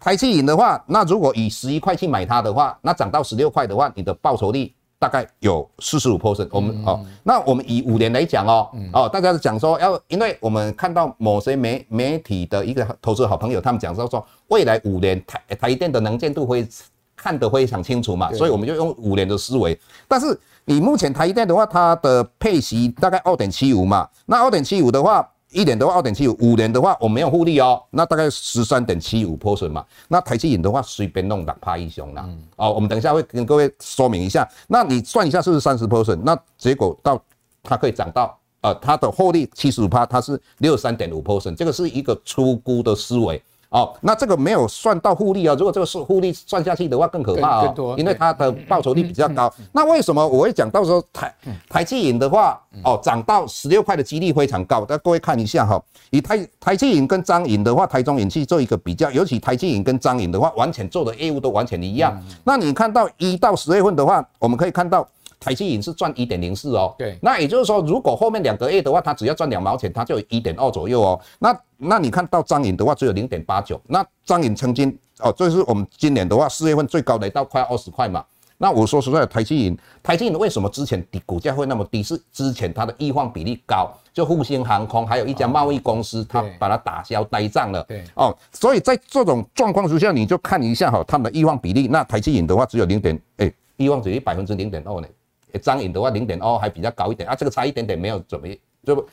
[0.01, 4.73] 台积银的话，那如果以十一块去买它的话，那涨到十六块的话，你的报酬率。
[5.01, 16.69] 大概有四十五 percent，我们哦，那我们以五年来讲哦，哦，大家讲说要，因为我们看到某些媒媒体的一个投资好朋友，他们讲说说未来五年台台电的能见度会
[17.17, 19.77] 看得非常清楚嘛，所以我们就用五年的思维。
[20.07, 25.27] 但是你目前台电的话，它的配息大概二点七五嘛，那二点七五的话。
[25.51, 29.85] 一年的话二点七五，五年的话我没有复利哦，那大概十三点七五 percent 嘛。
[30.09, 32.29] 那台积电的话随便弄两趴一雄啦。
[32.57, 34.49] 哦，我们等一下会跟各位说明一下。
[34.69, 36.21] 那你算一下是不是三十 percent？
[36.25, 37.21] 那结果到
[37.63, 43.43] 它可以涨到呃它的获利七十五趴，它是六十三点五 percent，这个是一个出估的思维。
[43.71, 45.55] 哦，那这个没有算到复利啊。
[45.57, 49.53] 如果这个是复利算下去的话，更可怕哦，因为它的报酬率比较高。
[49.73, 51.35] 那为什么我会讲到时候台
[51.69, 54.81] 台积银的话，哦，涨到十六块的几率非常高。
[54.85, 55.81] 大家各位看一下哈，
[56.11, 62.21] 以台台积银跟张银的话，台中银去做一个比较，尤其台积银跟张银的话，完全做的业务都完全一样。
[62.43, 65.07] 那你看到一到十月份的话，我们可以看到。
[65.41, 71.19] 台积银是赚一点零四哦，对，那也就是说，如果后面两个月的话，它只要赚两毛钱，它就有一点二左右哦。
[71.39, 73.81] 那那你看到张颖的话，只有零点八九。
[73.87, 78.23] 那张颖曾经哦，这是我们今年的话，四月份最高的到快二十块嘛。
[78.59, 82.03] 那我说实在的，台积银，台积银为什么之前的股价会那么低？
[82.03, 87.83] 是之前它的易放比例高，就复兴航空还有一家贸易公司，它把它打消呆账了。
[87.85, 91.89] 对哦，所以在这种状况之下，你就看一下哈，他们的易放比例。
[91.89, 95.09] 那台积银的话只有零点，哎，易放比例百分之零点二呢。
[95.59, 98.47] 彰银的话零点二还比较高一点啊，这个差一点点没有怎么，
[98.85, 99.07] 就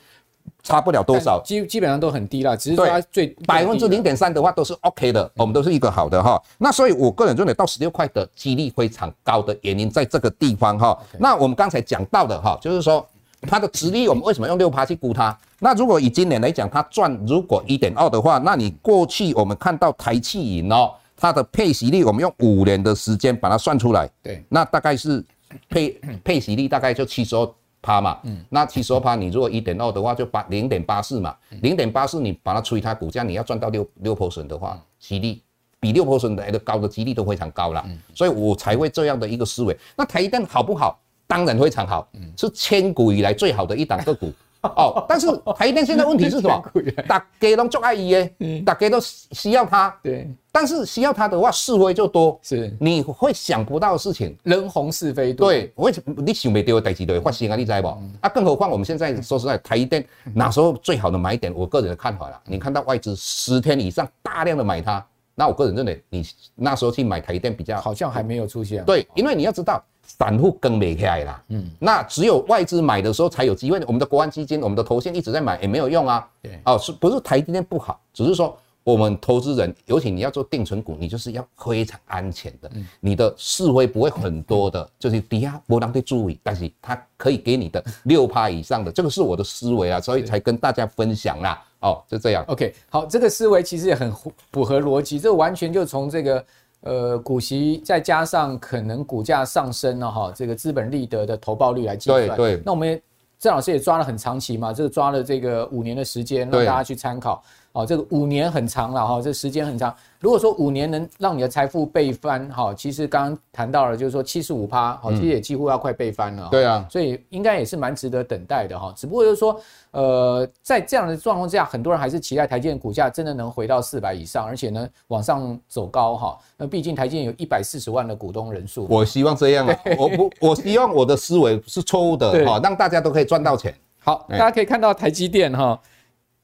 [0.62, 6.42] 差不了多少，基基本上都很低了，只是它最百分之零点三的话都是 OK 的，我们都是一个好的哈。
[6.56, 10.98] 那所以我个人认为到十六块的几率非常高的原因在这个地方哈。
[11.18, 13.06] 那我们刚才讲到的哈，就是说
[13.42, 15.36] 它的殖利率我们为什么用六趴去估它？
[15.58, 25.22] 那如果以今年来讲，它赚如果一点二的话，那你过去我们看到台气银哦，它的配息率我们用五年的时间把它算出来，对，那大概是。
[25.68, 35.40] 配 配息率大概就七十二趴嘛，嗯，那七十二趴，你如果一点二的话，就八零点八四嘛，零点八四你把它除以它股价，你要赚到六六 percent 的话，息率
[35.78, 37.84] 比六 percent 来的高的几率都非常高了，
[38.14, 39.76] 所以我才会这样的一个思维。
[39.96, 41.00] 那台一电好不好？
[41.26, 44.32] 当然非常好，是千古以来最好的一档个股。
[44.62, 46.62] 哦，但是台电现在问题是什么？
[47.06, 49.94] 大家都做爱伊诶，大家都需要它。
[50.02, 52.38] 对，但是需要它的话，是非就多。
[52.42, 55.48] 是，你会想不到的事情，人红是非多。
[55.48, 57.54] 对，为什么你想不到的代志都会发生啊？
[57.56, 57.88] 你知不？
[58.20, 62.40] 啊，更何况我们现在说实在，台电那时候最好的买点，我个人的看法啦。
[62.44, 65.04] 你看到外资十天以上大量的买它，
[65.36, 68.84] 那我个人认为，你那时候去买台电比较好像还没有出现。
[68.84, 69.80] 对，因为你要知道。
[70.08, 73.78] 散户跟没起来啦，嗯，那只有外资买的时候才有机会。
[73.86, 76.26] 我们的国安基金、我们的投信一直在买，也没有用啊。
[76.42, 78.00] 对，哦，是不是台积电不好？
[78.12, 91.62] 只是说我们投资人，尤其你要做定存股，你就是要非常安全的，你的是非不会很多的，就是底下波浪的注意，但是它可以给你的六趴以上的，这个是我的思维啊，所以才跟大家分享啦。
[91.80, 92.42] 哦，就这样。
[92.48, 94.10] OK，好，这个思维其实也很
[94.50, 96.44] 符合逻辑，这完全就从这个。
[96.80, 102.26] 呃，股息再加上可能股价上升了哈，这个资本利得的投报率来计算。
[102.28, 102.62] 对对。
[102.64, 103.00] 那我们
[103.38, 107.42] 郑老师也抓了很长期嘛，这个抓了这个五年的时间，让大家去参考。
[107.72, 109.94] 哦，这个五年很长了哈，这时间很长。
[110.20, 116.48] 如果说五年能让你的财富倍翻，哈，其实刚刚谈到了，就是说七十五趴，好，其实也几乎要快倍翻了。
[116.50, 118.92] 对啊，所以应该也是蛮值得等待的哈。
[118.96, 119.60] 只不过就是说，
[119.92, 126.38] 呃，在这样的状况之下，很多人还是期待台积电股价真的能回到四百以上，而且呢往上走高哈。
[126.56, 128.88] 那毕竟台积电有一百四十万的股东人数。
[128.90, 133.72] 我希望这样啊，我不，我希望我的思维是错误的哈，让大家都可以赚到钱。
[134.00, 135.78] 好，大家可以看到台积电哈。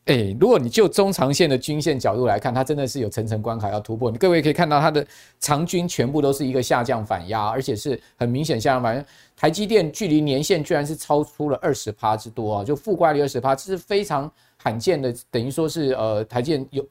[0.07, 4.11] 哎、如果你就中长线的均线角度来看，它真的是有层层关卡要突破。
[4.11, 5.07] 你各位可以看到，它的
[5.41, 9.05] 长均全部都是一个下降反压，而且是很明显下降反压。
[9.35, 14.31] 台积电距离年线居然是超出了二十趴之多啊，就负乖离二十趴，这是非常
[14.63, 15.15] 罕见的。
[15.31, 16.87] 等于说是呃，台积电有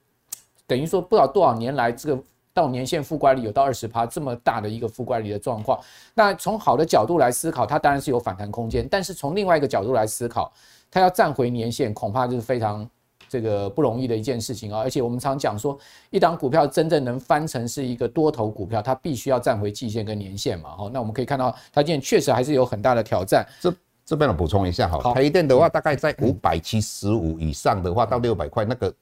[0.65, 5.79] 等于说不知道多少年来这个到年线负乖离有到二十趴这么大的一个负乖离的状况。
[6.15, 10.51] 那从好的角度来思考，它当然是有反弹空间，但是从另外一个角度来思考，
[10.89, 12.89] 它要站回年线，恐怕就是非常。
[13.33, 15.75] 这个不容易的一件事情啊，而且我们常讲说，
[16.11, 20.69] 一档股票真正能翻成是一个多头股票，它必须要站回季线跟年线嘛。
[20.69, 23.43] 哈，那我们可以看到，它今天确实还是有很大的挑战。
[23.59, 23.73] 这
[24.05, 28.93] 这边我补充一下哈，台积电的话，大概在五百七十五以上的话，到六百块那个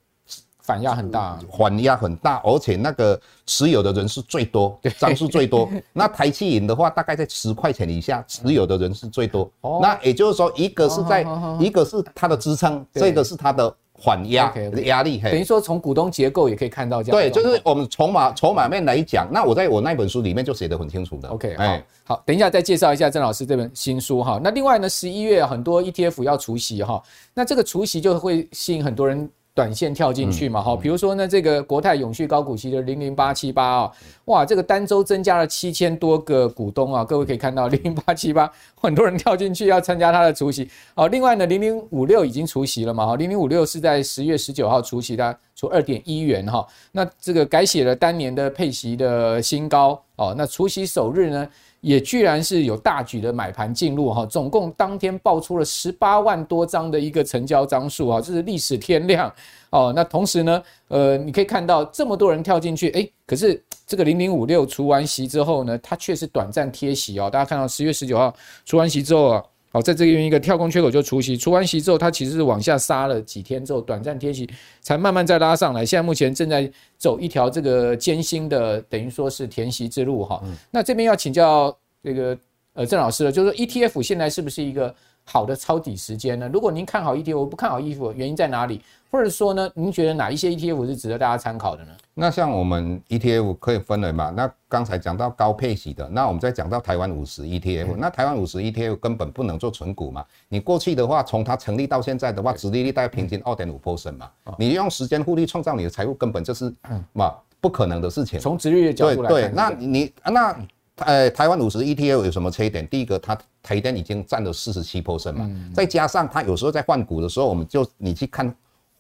[0.62, 5.70] 反压很大，反压很大，而且那个持有的人是最多，张数最多。
[5.92, 9.52] 那台积银的话，大概在十块钱以下，持有的人是最多。
[9.82, 11.26] 那也就是说，一个是在，
[11.60, 13.76] 一个是它的支撑，这个是它的。
[14.02, 14.52] 缓压
[14.84, 17.18] 压力，等于说从股东结构也可以看到这样。
[17.18, 21.30] 对，就是我们筹码筹码面来讲，那我在我那本书里面就写得很清楚的。
[21.30, 24.42] OK，好，好，等一下再介绍一下郑老师这本新书哈。
[24.44, 27.02] 那另外呢，十一月很多 ETF 要除息哈，
[27.36, 29.30] 那这个除息就会吸引很多人。
[29.54, 33.92] 短线跳进去嘛，哈，比如说呢，这个国泰永续高股息的零零八七八啊，
[34.26, 40.70] 哇，这个单周增加了七千多个股东啊，各位可以看到零零八七八很多人跳进去要参加它的除息。
[40.96, 51.48] 好，另外呢，零零五六已经除息了嘛，哈，零零五六是在十月十九号除息的，除二点一元哈，那这个改写了当年的配息的新高哦，那除息首日呢，
[51.82, 59.32] 也居然是有大举的买盘进入哈，总共当天爆出了十八万多张的一个成交张数啊，这是历史天量
[59.72, 59.92] 哦。
[59.96, 67.30] 那同时呢，呃，你可以看到这么多人跳进去，哎，可是这个零零五六除完息之后呢，它却是短暂贴息哦。
[67.30, 68.34] 大家看到十月十九号
[68.66, 69.44] 除完息之后啊。
[69.74, 74.50] 好，在这边一个跳空缺口就除息，除完息之后，它其实是往下杀了几天之后，短暂贴息，
[74.82, 75.86] 才慢慢再拉上来。
[75.86, 80.44] 现在目前正在走一条这个艰辛的，等于说是填息之路哈。
[80.70, 82.38] 那这边要请教这个
[82.74, 84.94] 呃郑老师了，就是说 ETF 现在是不是一个
[85.32, 86.50] 好的抄底时间呢？
[86.52, 88.82] 如果您看好 ETF，我不看好 ETF，原因在哪里？
[89.10, 91.92] 或者说呢，您觉得哪一些 ETF 是值得大家参考的呢？
[92.14, 94.30] 那像我们 ETF 可以分为嘛？
[94.36, 97.96] 那刚才讲到高配息的，那我们再讲到台湾五十 ETF。
[97.98, 100.26] 那台湾五十 ETF 根本不能做存股嘛？
[100.50, 104.30] 你过去的话，从它成立到现在的话，殖利率大概平均二点五 percent 嘛。
[104.58, 106.74] 你用时间复利创造你的财富，根本就是
[107.14, 108.38] 嘛不可能的事情。
[108.40, 110.58] 从殖利率的角度来看，对，那你那
[111.06, 112.88] 呃台湾五十 ETF 有什么缺点？
[112.88, 118.54] 第一个，它台电已经占了四十七 percent 嘛，再加上它有时候在换股的时候，我们就你去看。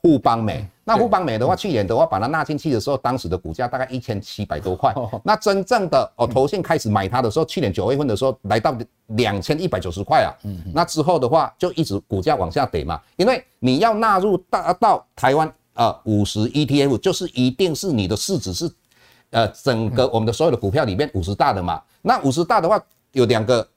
[0.04, 4.92] 富邦美，那富邦美的话，去年的话把它纳进去的时候，当时的股价大概一千七百多块。
[5.24, 8.76] 那真正的哦，投信开始买它的时候，去年九月份的时候来到
[9.10, 10.34] 两千一百九十块啊。
[10.74, 18.68] 那之后的话就一直股价往下跌嘛，因为你要纳入大到台湾啊五十 ETF，就是一定是你的市值是
[19.32, 21.82] 呃整个我们的所有的股票里面五十大的嘛。
[22.02, 23.68] 那五十大的话有两个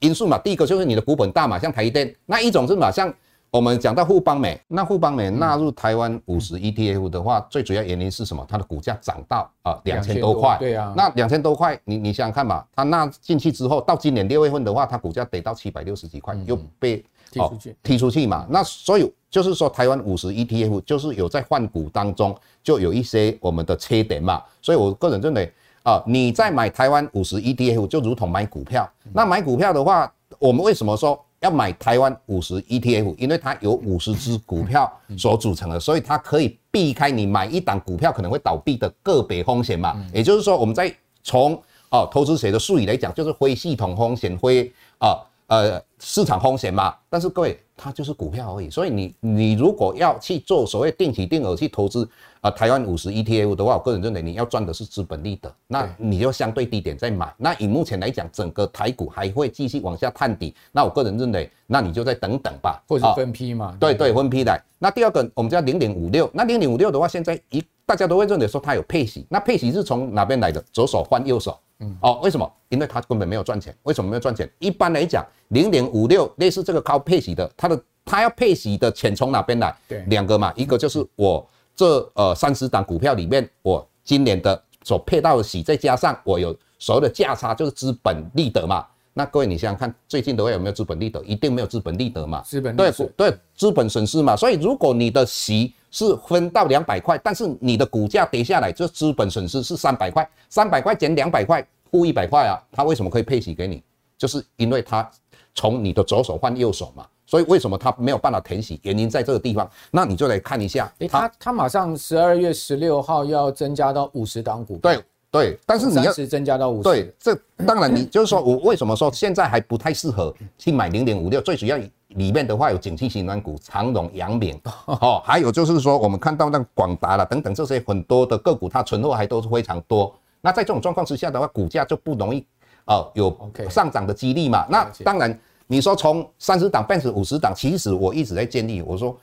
[0.00, 3.12] 因素嘛，第一个就是你的股本大嘛，像台积电；那一种是嘛，像。
[3.50, 8.44] 我们讲到富邦美，那富邦美纳入台湾五十 ETF 的话，最主要原因是什么？
[8.46, 10.58] 它的股价涨到啊两千多块。
[10.60, 18.46] 对啊，那两千多块，你你想想看嘛，它纳进去之后，到今年六月份的话，它股价得到七百六十几块，又被踢出去，踢出去嘛。
[18.50, 24.42] 那所以就是说，台湾五十 ETF 就是有在换股当中就有一些我们的缺点嘛。
[24.62, 28.90] 所以我个人认为啊，你在买台湾五十 ETF 就如同买股票。
[29.12, 31.22] 那买股票的话，我们为什么说？
[31.40, 39.94] 要买台湾五十 ETF，因为它有五十只股票所组成的，所以它可以避开你买一档股票可能会倒闭的个别风险嘛。
[40.12, 41.54] 也就是说，我们在从
[41.90, 46.94] 哦投资学的术语来讲，就是非系统风险，非啊呃市场风险嘛。
[47.08, 47.58] 但是各位。
[47.80, 57.32] 它就是股票而已，所以你你如果要去做所谓定期定额去投资啊，台湾五十 ETF 的话，我个人认为你要赚的是资本利得，那你就相对低点再买。
[57.36, 63.76] 那以目前来讲，整个台股还会继续往下探底，那我个人认为，那你就再等等吧，或者分批嘛。
[63.78, 64.60] 对对，分批来。
[64.80, 70.60] 那第二个，我们叫零点五六，那零点五六的话，现在一大家都会认为说它有配息，那配息是从哪边来的？
[70.72, 71.56] 左手换右手。
[71.80, 72.50] 嗯，哦，为什么？
[72.68, 73.74] 因为它根本没有赚钱。
[73.84, 74.50] 为什么没有赚钱？
[74.58, 79.74] 一般来讲，零点五六类似这个高配息的，它的它要配息的钱从哪边来？
[79.86, 88.84] 对，两个嘛，一个就是我这呃三十档股票里面，我今年的所配到的息，再加上我有所谓的价差，就是资本利得嘛。
[89.14, 91.22] 那各位你想想看，最近的话有没有资本利得？
[91.24, 92.40] 一定没有资本利得嘛。
[92.42, 94.36] 资本对对，资本损失嘛。
[94.36, 102.60] 所以如果你的息是分到两百块，但是你的股价跌下来，这资本损失是三百块，三百块减两百块，负一百块啊。
[102.72, 103.82] 他为什么可以配息给你？
[104.16, 105.08] 就是因为他
[105.54, 107.06] 从你的左手换右手嘛。
[107.26, 108.80] 所以为什么他没有办法填息？
[108.84, 109.70] 原因在这个地方。
[109.90, 114.78] 那你就来看一下，欸、他他马上十二月十六号要增加到五十档股。
[114.78, 114.98] 对
[115.30, 116.84] 对，但是你要增加到五十。
[116.84, 121.38] 对，这当然你就是说我为什么说现在还不太适合去买零点五六？
[121.42, 121.78] 最主要
[122.16, 130.14] 里面的话有景气型软股，长荣、阳明哦，还有就是说我们看到那个广达了等等这些很多的个股，它存货还都是非常多。
[130.40, 132.44] 那在这种状况之下的话，股价就不容易
[132.86, 133.36] 哦有
[133.70, 134.66] 上涨的几率嘛。
[134.68, 135.38] 那当然。
[135.70, 139.14] 你说从三十档变成五十档，其实我一直在建议，我说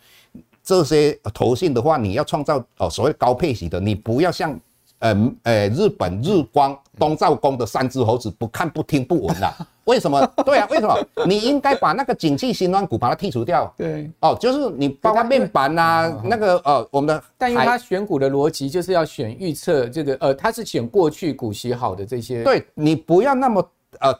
[0.61, 4.55] 这些投信的话，你要创造哦所谓高配息的，你不要像
[4.99, 9.53] 呃呃日本日光东照宫的三只猴子，不看不听不闻的。
[9.85, 10.25] 为什么？
[10.45, 10.97] 对啊，为什么？
[11.27, 13.71] 你应该把那个景气循环股把它剔除掉。
[13.77, 22.43] 对，哦，就是你包括面板啊，那个呃我们的，但因为他选股的逻辑就是要选预测这个呃，他是选过去股息好的这些。
[22.43, 23.69] 对，你不要那么
[23.99, 24.13] 呃。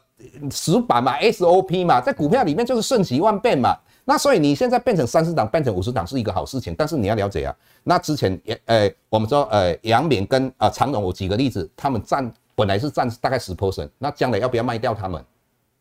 [0.50, 3.78] 死板嘛，SOP 嘛，在股票里面就是瞬息万变嘛。
[4.06, 6.74] 那所以你现在变成三十档，变成五十档是一个好事情。
[6.76, 7.54] 但是你要了解啊，
[7.84, 15.24] 那之前也呃，我们说呃，阳明跟啊长荣，我举个例子，他们占本来是占大概十 percent，那将来要不要卖掉他们？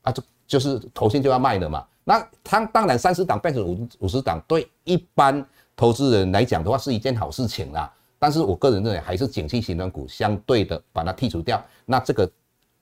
[0.02, 1.86] 啊，就就是投信就要卖了嘛。
[2.04, 5.44] 那他当然三十档变成五五十档，对一般
[5.74, 7.90] 投资人来讲的话是一件好事情啦。
[8.18, 12.30] 但是我个人认为还是景气型的股相对的把它剔除掉，那这个。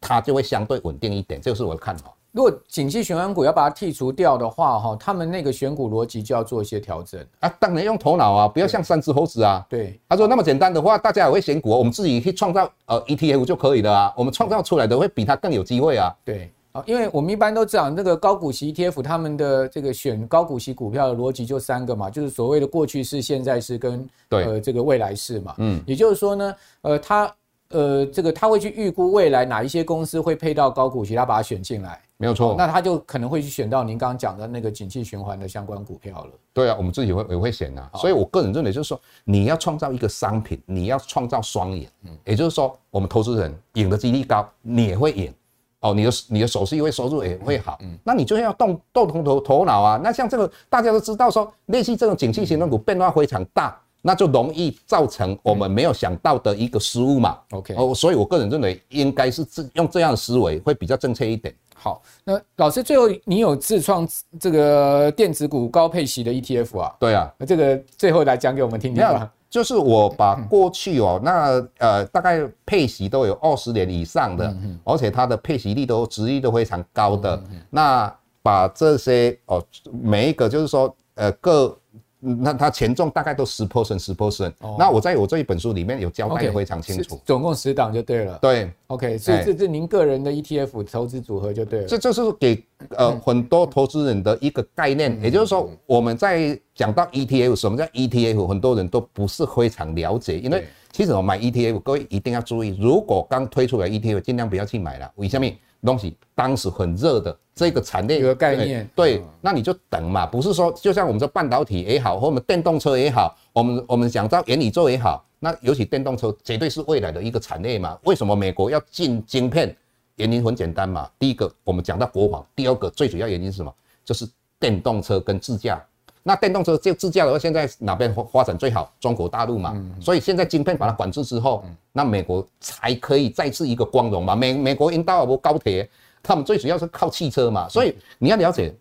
[0.05, 2.12] 它就会相对稳定一点，这个是我的看法。
[2.33, 7.49] 如果景气循环股要把它剔除掉的话，哈，他们那个选股逻辑就要做一些调整啊。
[7.61, 9.64] 当然用头脑啊，不要像三只猴子啊。
[9.68, 14.14] 对，他说那么简单的话，大家也会选股，我们自己去创造呃 ETF 就可以了啊。
[14.16, 16.11] 我们创造出来的会比它更有机会啊。
[16.24, 25.55] 对啊，因为我们一般都知道那个高股息 ETF，他们的这个选高股息股票的逻辑就三个嘛，就是所谓的过去式、现在式跟对呃这个未来式嘛。
[25.59, 27.30] 嗯，也就是说呢，呃，它。
[27.73, 32.55] 呃，这个他会去预估未来哪一些公司会配到高股息，他把它选进来，没有错。
[32.57, 36.31] 那他就可能会去选到您刚刚讲的那个景气循环的相关股票了。
[36.53, 37.91] 对啊，我们自己会也会选啊。
[37.95, 41.89] 所以我个人认为就是说，你要创造一个商品，你要创造双赢。
[42.05, 45.33] 嗯，也就是说，我们投资人赢的几率高，你也会赢。
[45.81, 47.79] 哦，你的你的手续会收入也会好。
[47.81, 50.01] 嗯，那你就要动动头头头脑啊。
[50.03, 53.81] 那像这个大家都知道说，类似这种景气循环股变化非常大。
[54.03, 57.39] 那就容易造成我们没有想到的一个失误嘛。
[57.53, 61.55] OK，哦，所以我个人认为应该是这用这样的思维会比较正确一点。
[61.75, 64.07] 好，那老师最后你有自创
[64.39, 66.95] 这个电子股高配息的 ETF 啊？
[66.99, 69.31] 对啊，那这个最后来讲给我们听听吧。
[69.49, 77.43] 就是我把过去哦，那呃大概配息都有二十年以上的，而且它的配息率都殖利率都非常高的。
[77.71, 81.79] 那把这些哦每一个就是说呃各。
[82.25, 88.39] 那它权重大概都十 percent 十 percent，那我在我这一本书里面有交代的非常清楚，总共十档就对了。
[88.41, 91.87] 对，OK，所以这是您个人的 ETF 投资组合就对了。
[91.89, 105.47] 这就是给呃很多投资人的一个概念，也就是说我们在讲到 ETF，什么叫 ETF，很多人都不是非常了解，因为其实我买 ETF，各位一定要注意，如果刚推出来 ETF，尽量不要去买了，为什么？
[105.87, 117.99] 东西当时很热的这个产业，一个概念，对，对，那你就等嘛，不是说就像我们说半导体也好，或我们电动车也好，我们我们讲到元宇宙也好，那尤其电动车绝对是未来的一个产业嘛。
[118.05, 119.76] 为什么美国要进晶片？
[120.16, 123.74] 原因很简单嘛，第一个我们讲到国防，第二个最主要原因是什么？
[124.05, 124.28] 就是
[124.61, 125.83] 电动车跟自驾。
[126.25, 128.93] 那电动车就自驾的话，现在哪边发发展最好？
[129.01, 129.75] 中国大陆嘛。
[130.01, 134.37] 所以现在晶片把它管制之后，那美国才可以再次一个光荣嘛。
[134.37, 135.89] 美美国因到不高铁，
[136.23, 137.68] 他们最主要是靠汽车嘛。
[137.68, 138.73] 所以你要了解，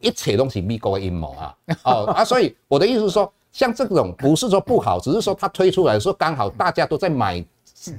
[0.00, 1.54] 一切东西美国的阴谋啊。
[1.84, 7.44] 哦啊，所以我的意思是说，像这种不是说不好，只是说它推出来的时候刚好大家都在买，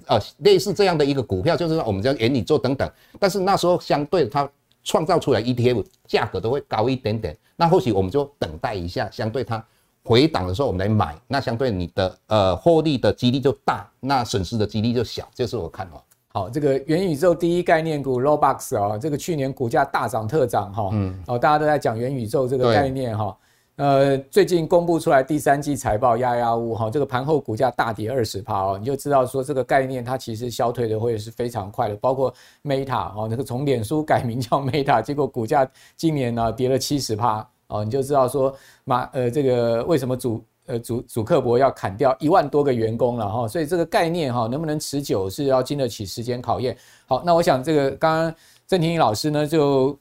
[0.08, 2.92] 呃，类似这样的一个股票，就是说我们叫元宇宙等等。
[3.18, 4.50] 但是那时候相对它
[4.84, 7.38] 创造出来 ETF 价格都会高一点点。
[7.56, 9.64] 那或许我们就等待一下，相对它
[10.04, 16.04] 回档的时候，我们来买，那相对你的呃获利的几率就大，那损失的几率就小，这是我看法。
[16.32, 23.36] 好，这个元宇宙第一概念股 Roblox 啊，这个去年股价大涨特涨哈，嗯，哦，大家都在讲元宇宙这个概念哈，
[23.80, 35.66] 呃，最近公布出来第三季财报压压乌哈，这个盘后股价大跌二十趴哦，你就知道说这个概念它其实消退的会是非常快的，包括 Meta 哦，那个从脸书改名叫 Meta，结果股价
[35.96, 38.54] 今年呢跌了七十趴哦，你就知道说
[38.84, 46.76] 马呃这个为什么主呃，主主克伯要砍掉一万多个员工了哈，所以这个概念哈能不能持久是要经得起时间考验。
[47.08, 48.36] 好，那我想这个刚刚
[48.68, 49.98] 郑婷老师呢就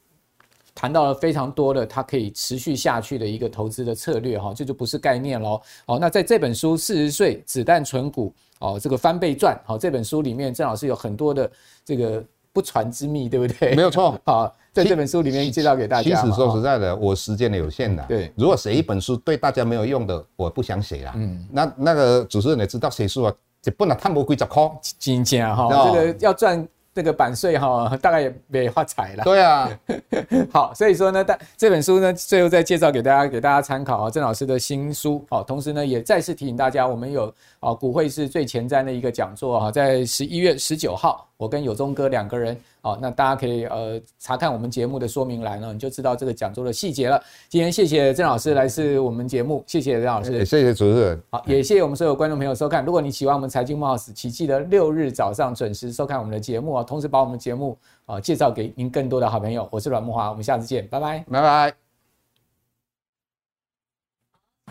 [0.79, 5.61] 谈到了非常多的它可以持续下去的一个投资的策略哈，这就不是概念喽。
[5.85, 11.51] 好，那在这本书四十岁子弹存股哦，这个翻倍赚好这本书里面，郑老师有很多的
[11.85, 12.23] 这个
[12.53, 13.75] 不传之秘，对不对？
[13.75, 14.55] 没有错， 好。
[14.73, 16.09] 在这本书里面介绍给大家。
[16.09, 18.05] 其实说实在的，我时间有限的。
[18.07, 21.13] 对，如果写一本书对大家没有用的，我不想写了。
[21.17, 24.71] 嗯，那那个主持人也知道，写书啊，这不能贪不贵，十块，
[25.01, 26.69] 金价哈，这个要赚。
[26.99, 29.23] 这个版税哈，大概也没发财了。
[29.23, 29.71] 对啊，
[30.53, 35.25] 好，所以说呢，但这本书呢，最后再介绍给大家，给大家参考啊，郑老师的新书。
[35.31, 42.55] 好，同时呢，也再次提醒大家，我们有啊，股汇是最前瞻的一个讲座哈，在十一月十九号，我跟有忠哥两个人。
[42.81, 47.23] 好，那大家可以呃查看我们节目的说明栏呢，你就知道这个讲座的细节了。
[47.49, 51.23] 今天谢谢郑老师来自我们节目，谢谢郑老师，谢谢主持人。
[51.31, 52.85] 好，也谢谢我们所有观众朋友收看。
[52.85, 59.69] 如果你喜欢我们财经慕 House，请记得六日早上准时收看我们的节目啊，同时把我们节目啊介绍给您更多的好朋友。
[59.71, 61.75] 我是阮慕华，我们下次见，拜拜，拜拜。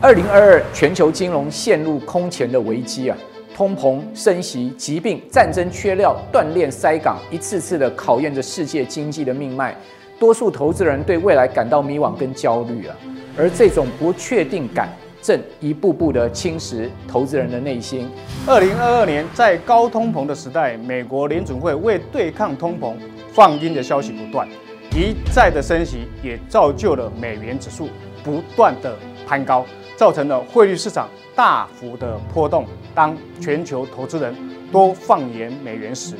[0.00, 3.18] 二零二二全球金融陷入空前的危机啊！
[3.58, 9.76] 通膨升息、疾病、战争、缺料、断链、塞港，一次次的考验着世界经济的命脉。
[10.16, 12.94] 多数投资人对未来感到迷惘跟焦虑啊，
[13.36, 14.88] 而这种不确定感
[15.20, 18.08] 正一步步的侵蚀投资人的内心。
[18.46, 22.94] 二零二二年，在高通膨的时代，美国联准会为对抗通膨
[23.32, 24.48] 放鹰的消息不断，
[24.94, 27.88] 一再的升息也造就了美元指数
[28.22, 28.96] 不断的
[29.26, 29.66] 攀高，
[29.98, 32.64] 造成了汇率市场大幅的波动。
[32.94, 34.32] 当全球投资人
[34.70, 36.14] 都放眼美元时，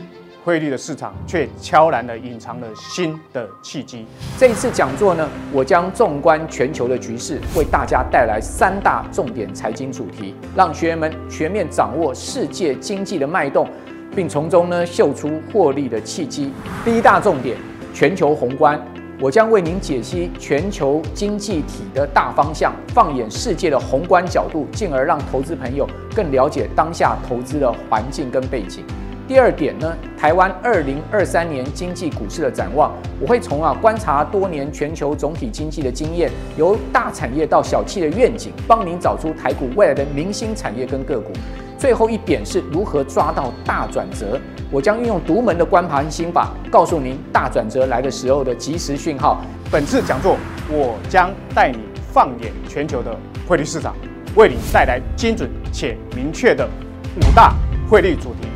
[0.45, 4.05] 汇率的市场却悄然地隐藏了新的契机。
[4.37, 13.69] 这一次讲座呢，我将纵观全球的局势，为大家带来三大重点财经主题，让学员们全面掌握世界经济的脉动，
[14.17, 16.53] 并从中呢嗅出获利的契机。
[16.85, 17.57] 第一大重点，
[17.95, 18.81] 全球宏观。
[19.21, 28.85] 我将为您解析全球经济体的大方向，放眼世界的宏观角度，进而让投资朋友更了解当下投资的环境跟背景。
[29.27, 41.33] 第二点呢，台湾二零二三年经济股市的展望，我会从啊观察多年全球总体经济的经验，由大产业到小企的愿景，帮您找出台股未来的明星产业跟个股。
[41.79, 49.41] 最后一点是如何抓到大转折，我将运用独门的观盘心法，告诉您大转折来的时候的即时讯号。
[49.71, 50.37] 本次讲座，
[50.69, 51.79] 我将带你
[52.13, 53.17] 放眼全球的
[53.47, 53.95] 汇率市场，
[54.35, 56.69] 为你带来精准且明确的
[57.17, 57.55] 五大
[57.89, 58.49] 汇率主题，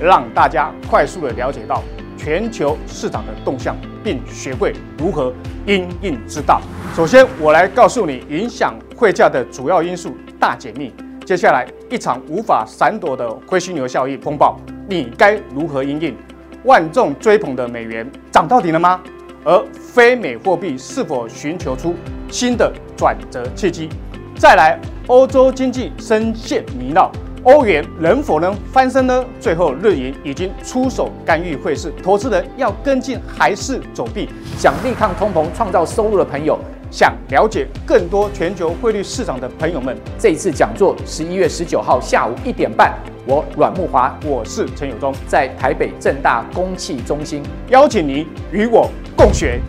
[0.00, 1.82] 让大家快速的了解到
[2.16, 5.34] 全球市场的动向，并学会如何
[5.66, 6.62] 因应之道。
[6.96, 10.94] 首先，我来告诉你影响汇价的主要因素大解密。
[11.26, 14.56] 接下来，一场无法闪躲的灰犀牛效应风暴，
[14.88, 16.16] 你该如何应应？
[16.64, 19.00] 万众追捧的美元涨到底了吗？
[19.42, 21.96] 而非美货币是否寻求出
[22.30, 23.88] 新的转折契机？
[24.36, 24.78] 再来，
[25.08, 27.10] 欧洲经济深陷泥淖，
[27.42, 29.24] 欧元能否能翻身呢？
[29.40, 34.28] 最后，日银已经出手干预汇市，投资人要跟进还是走避？
[34.56, 36.56] 想力抗通膨、创造收入的朋友。
[36.90, 42.92] 想了解更多全球汇率市场的朋友们，这一次讲座十一月十九号下午一点半，
[43.26, 49.60] 我阮木华，我是陈友忠，在台北正大公汽中心，邀请您与我共学。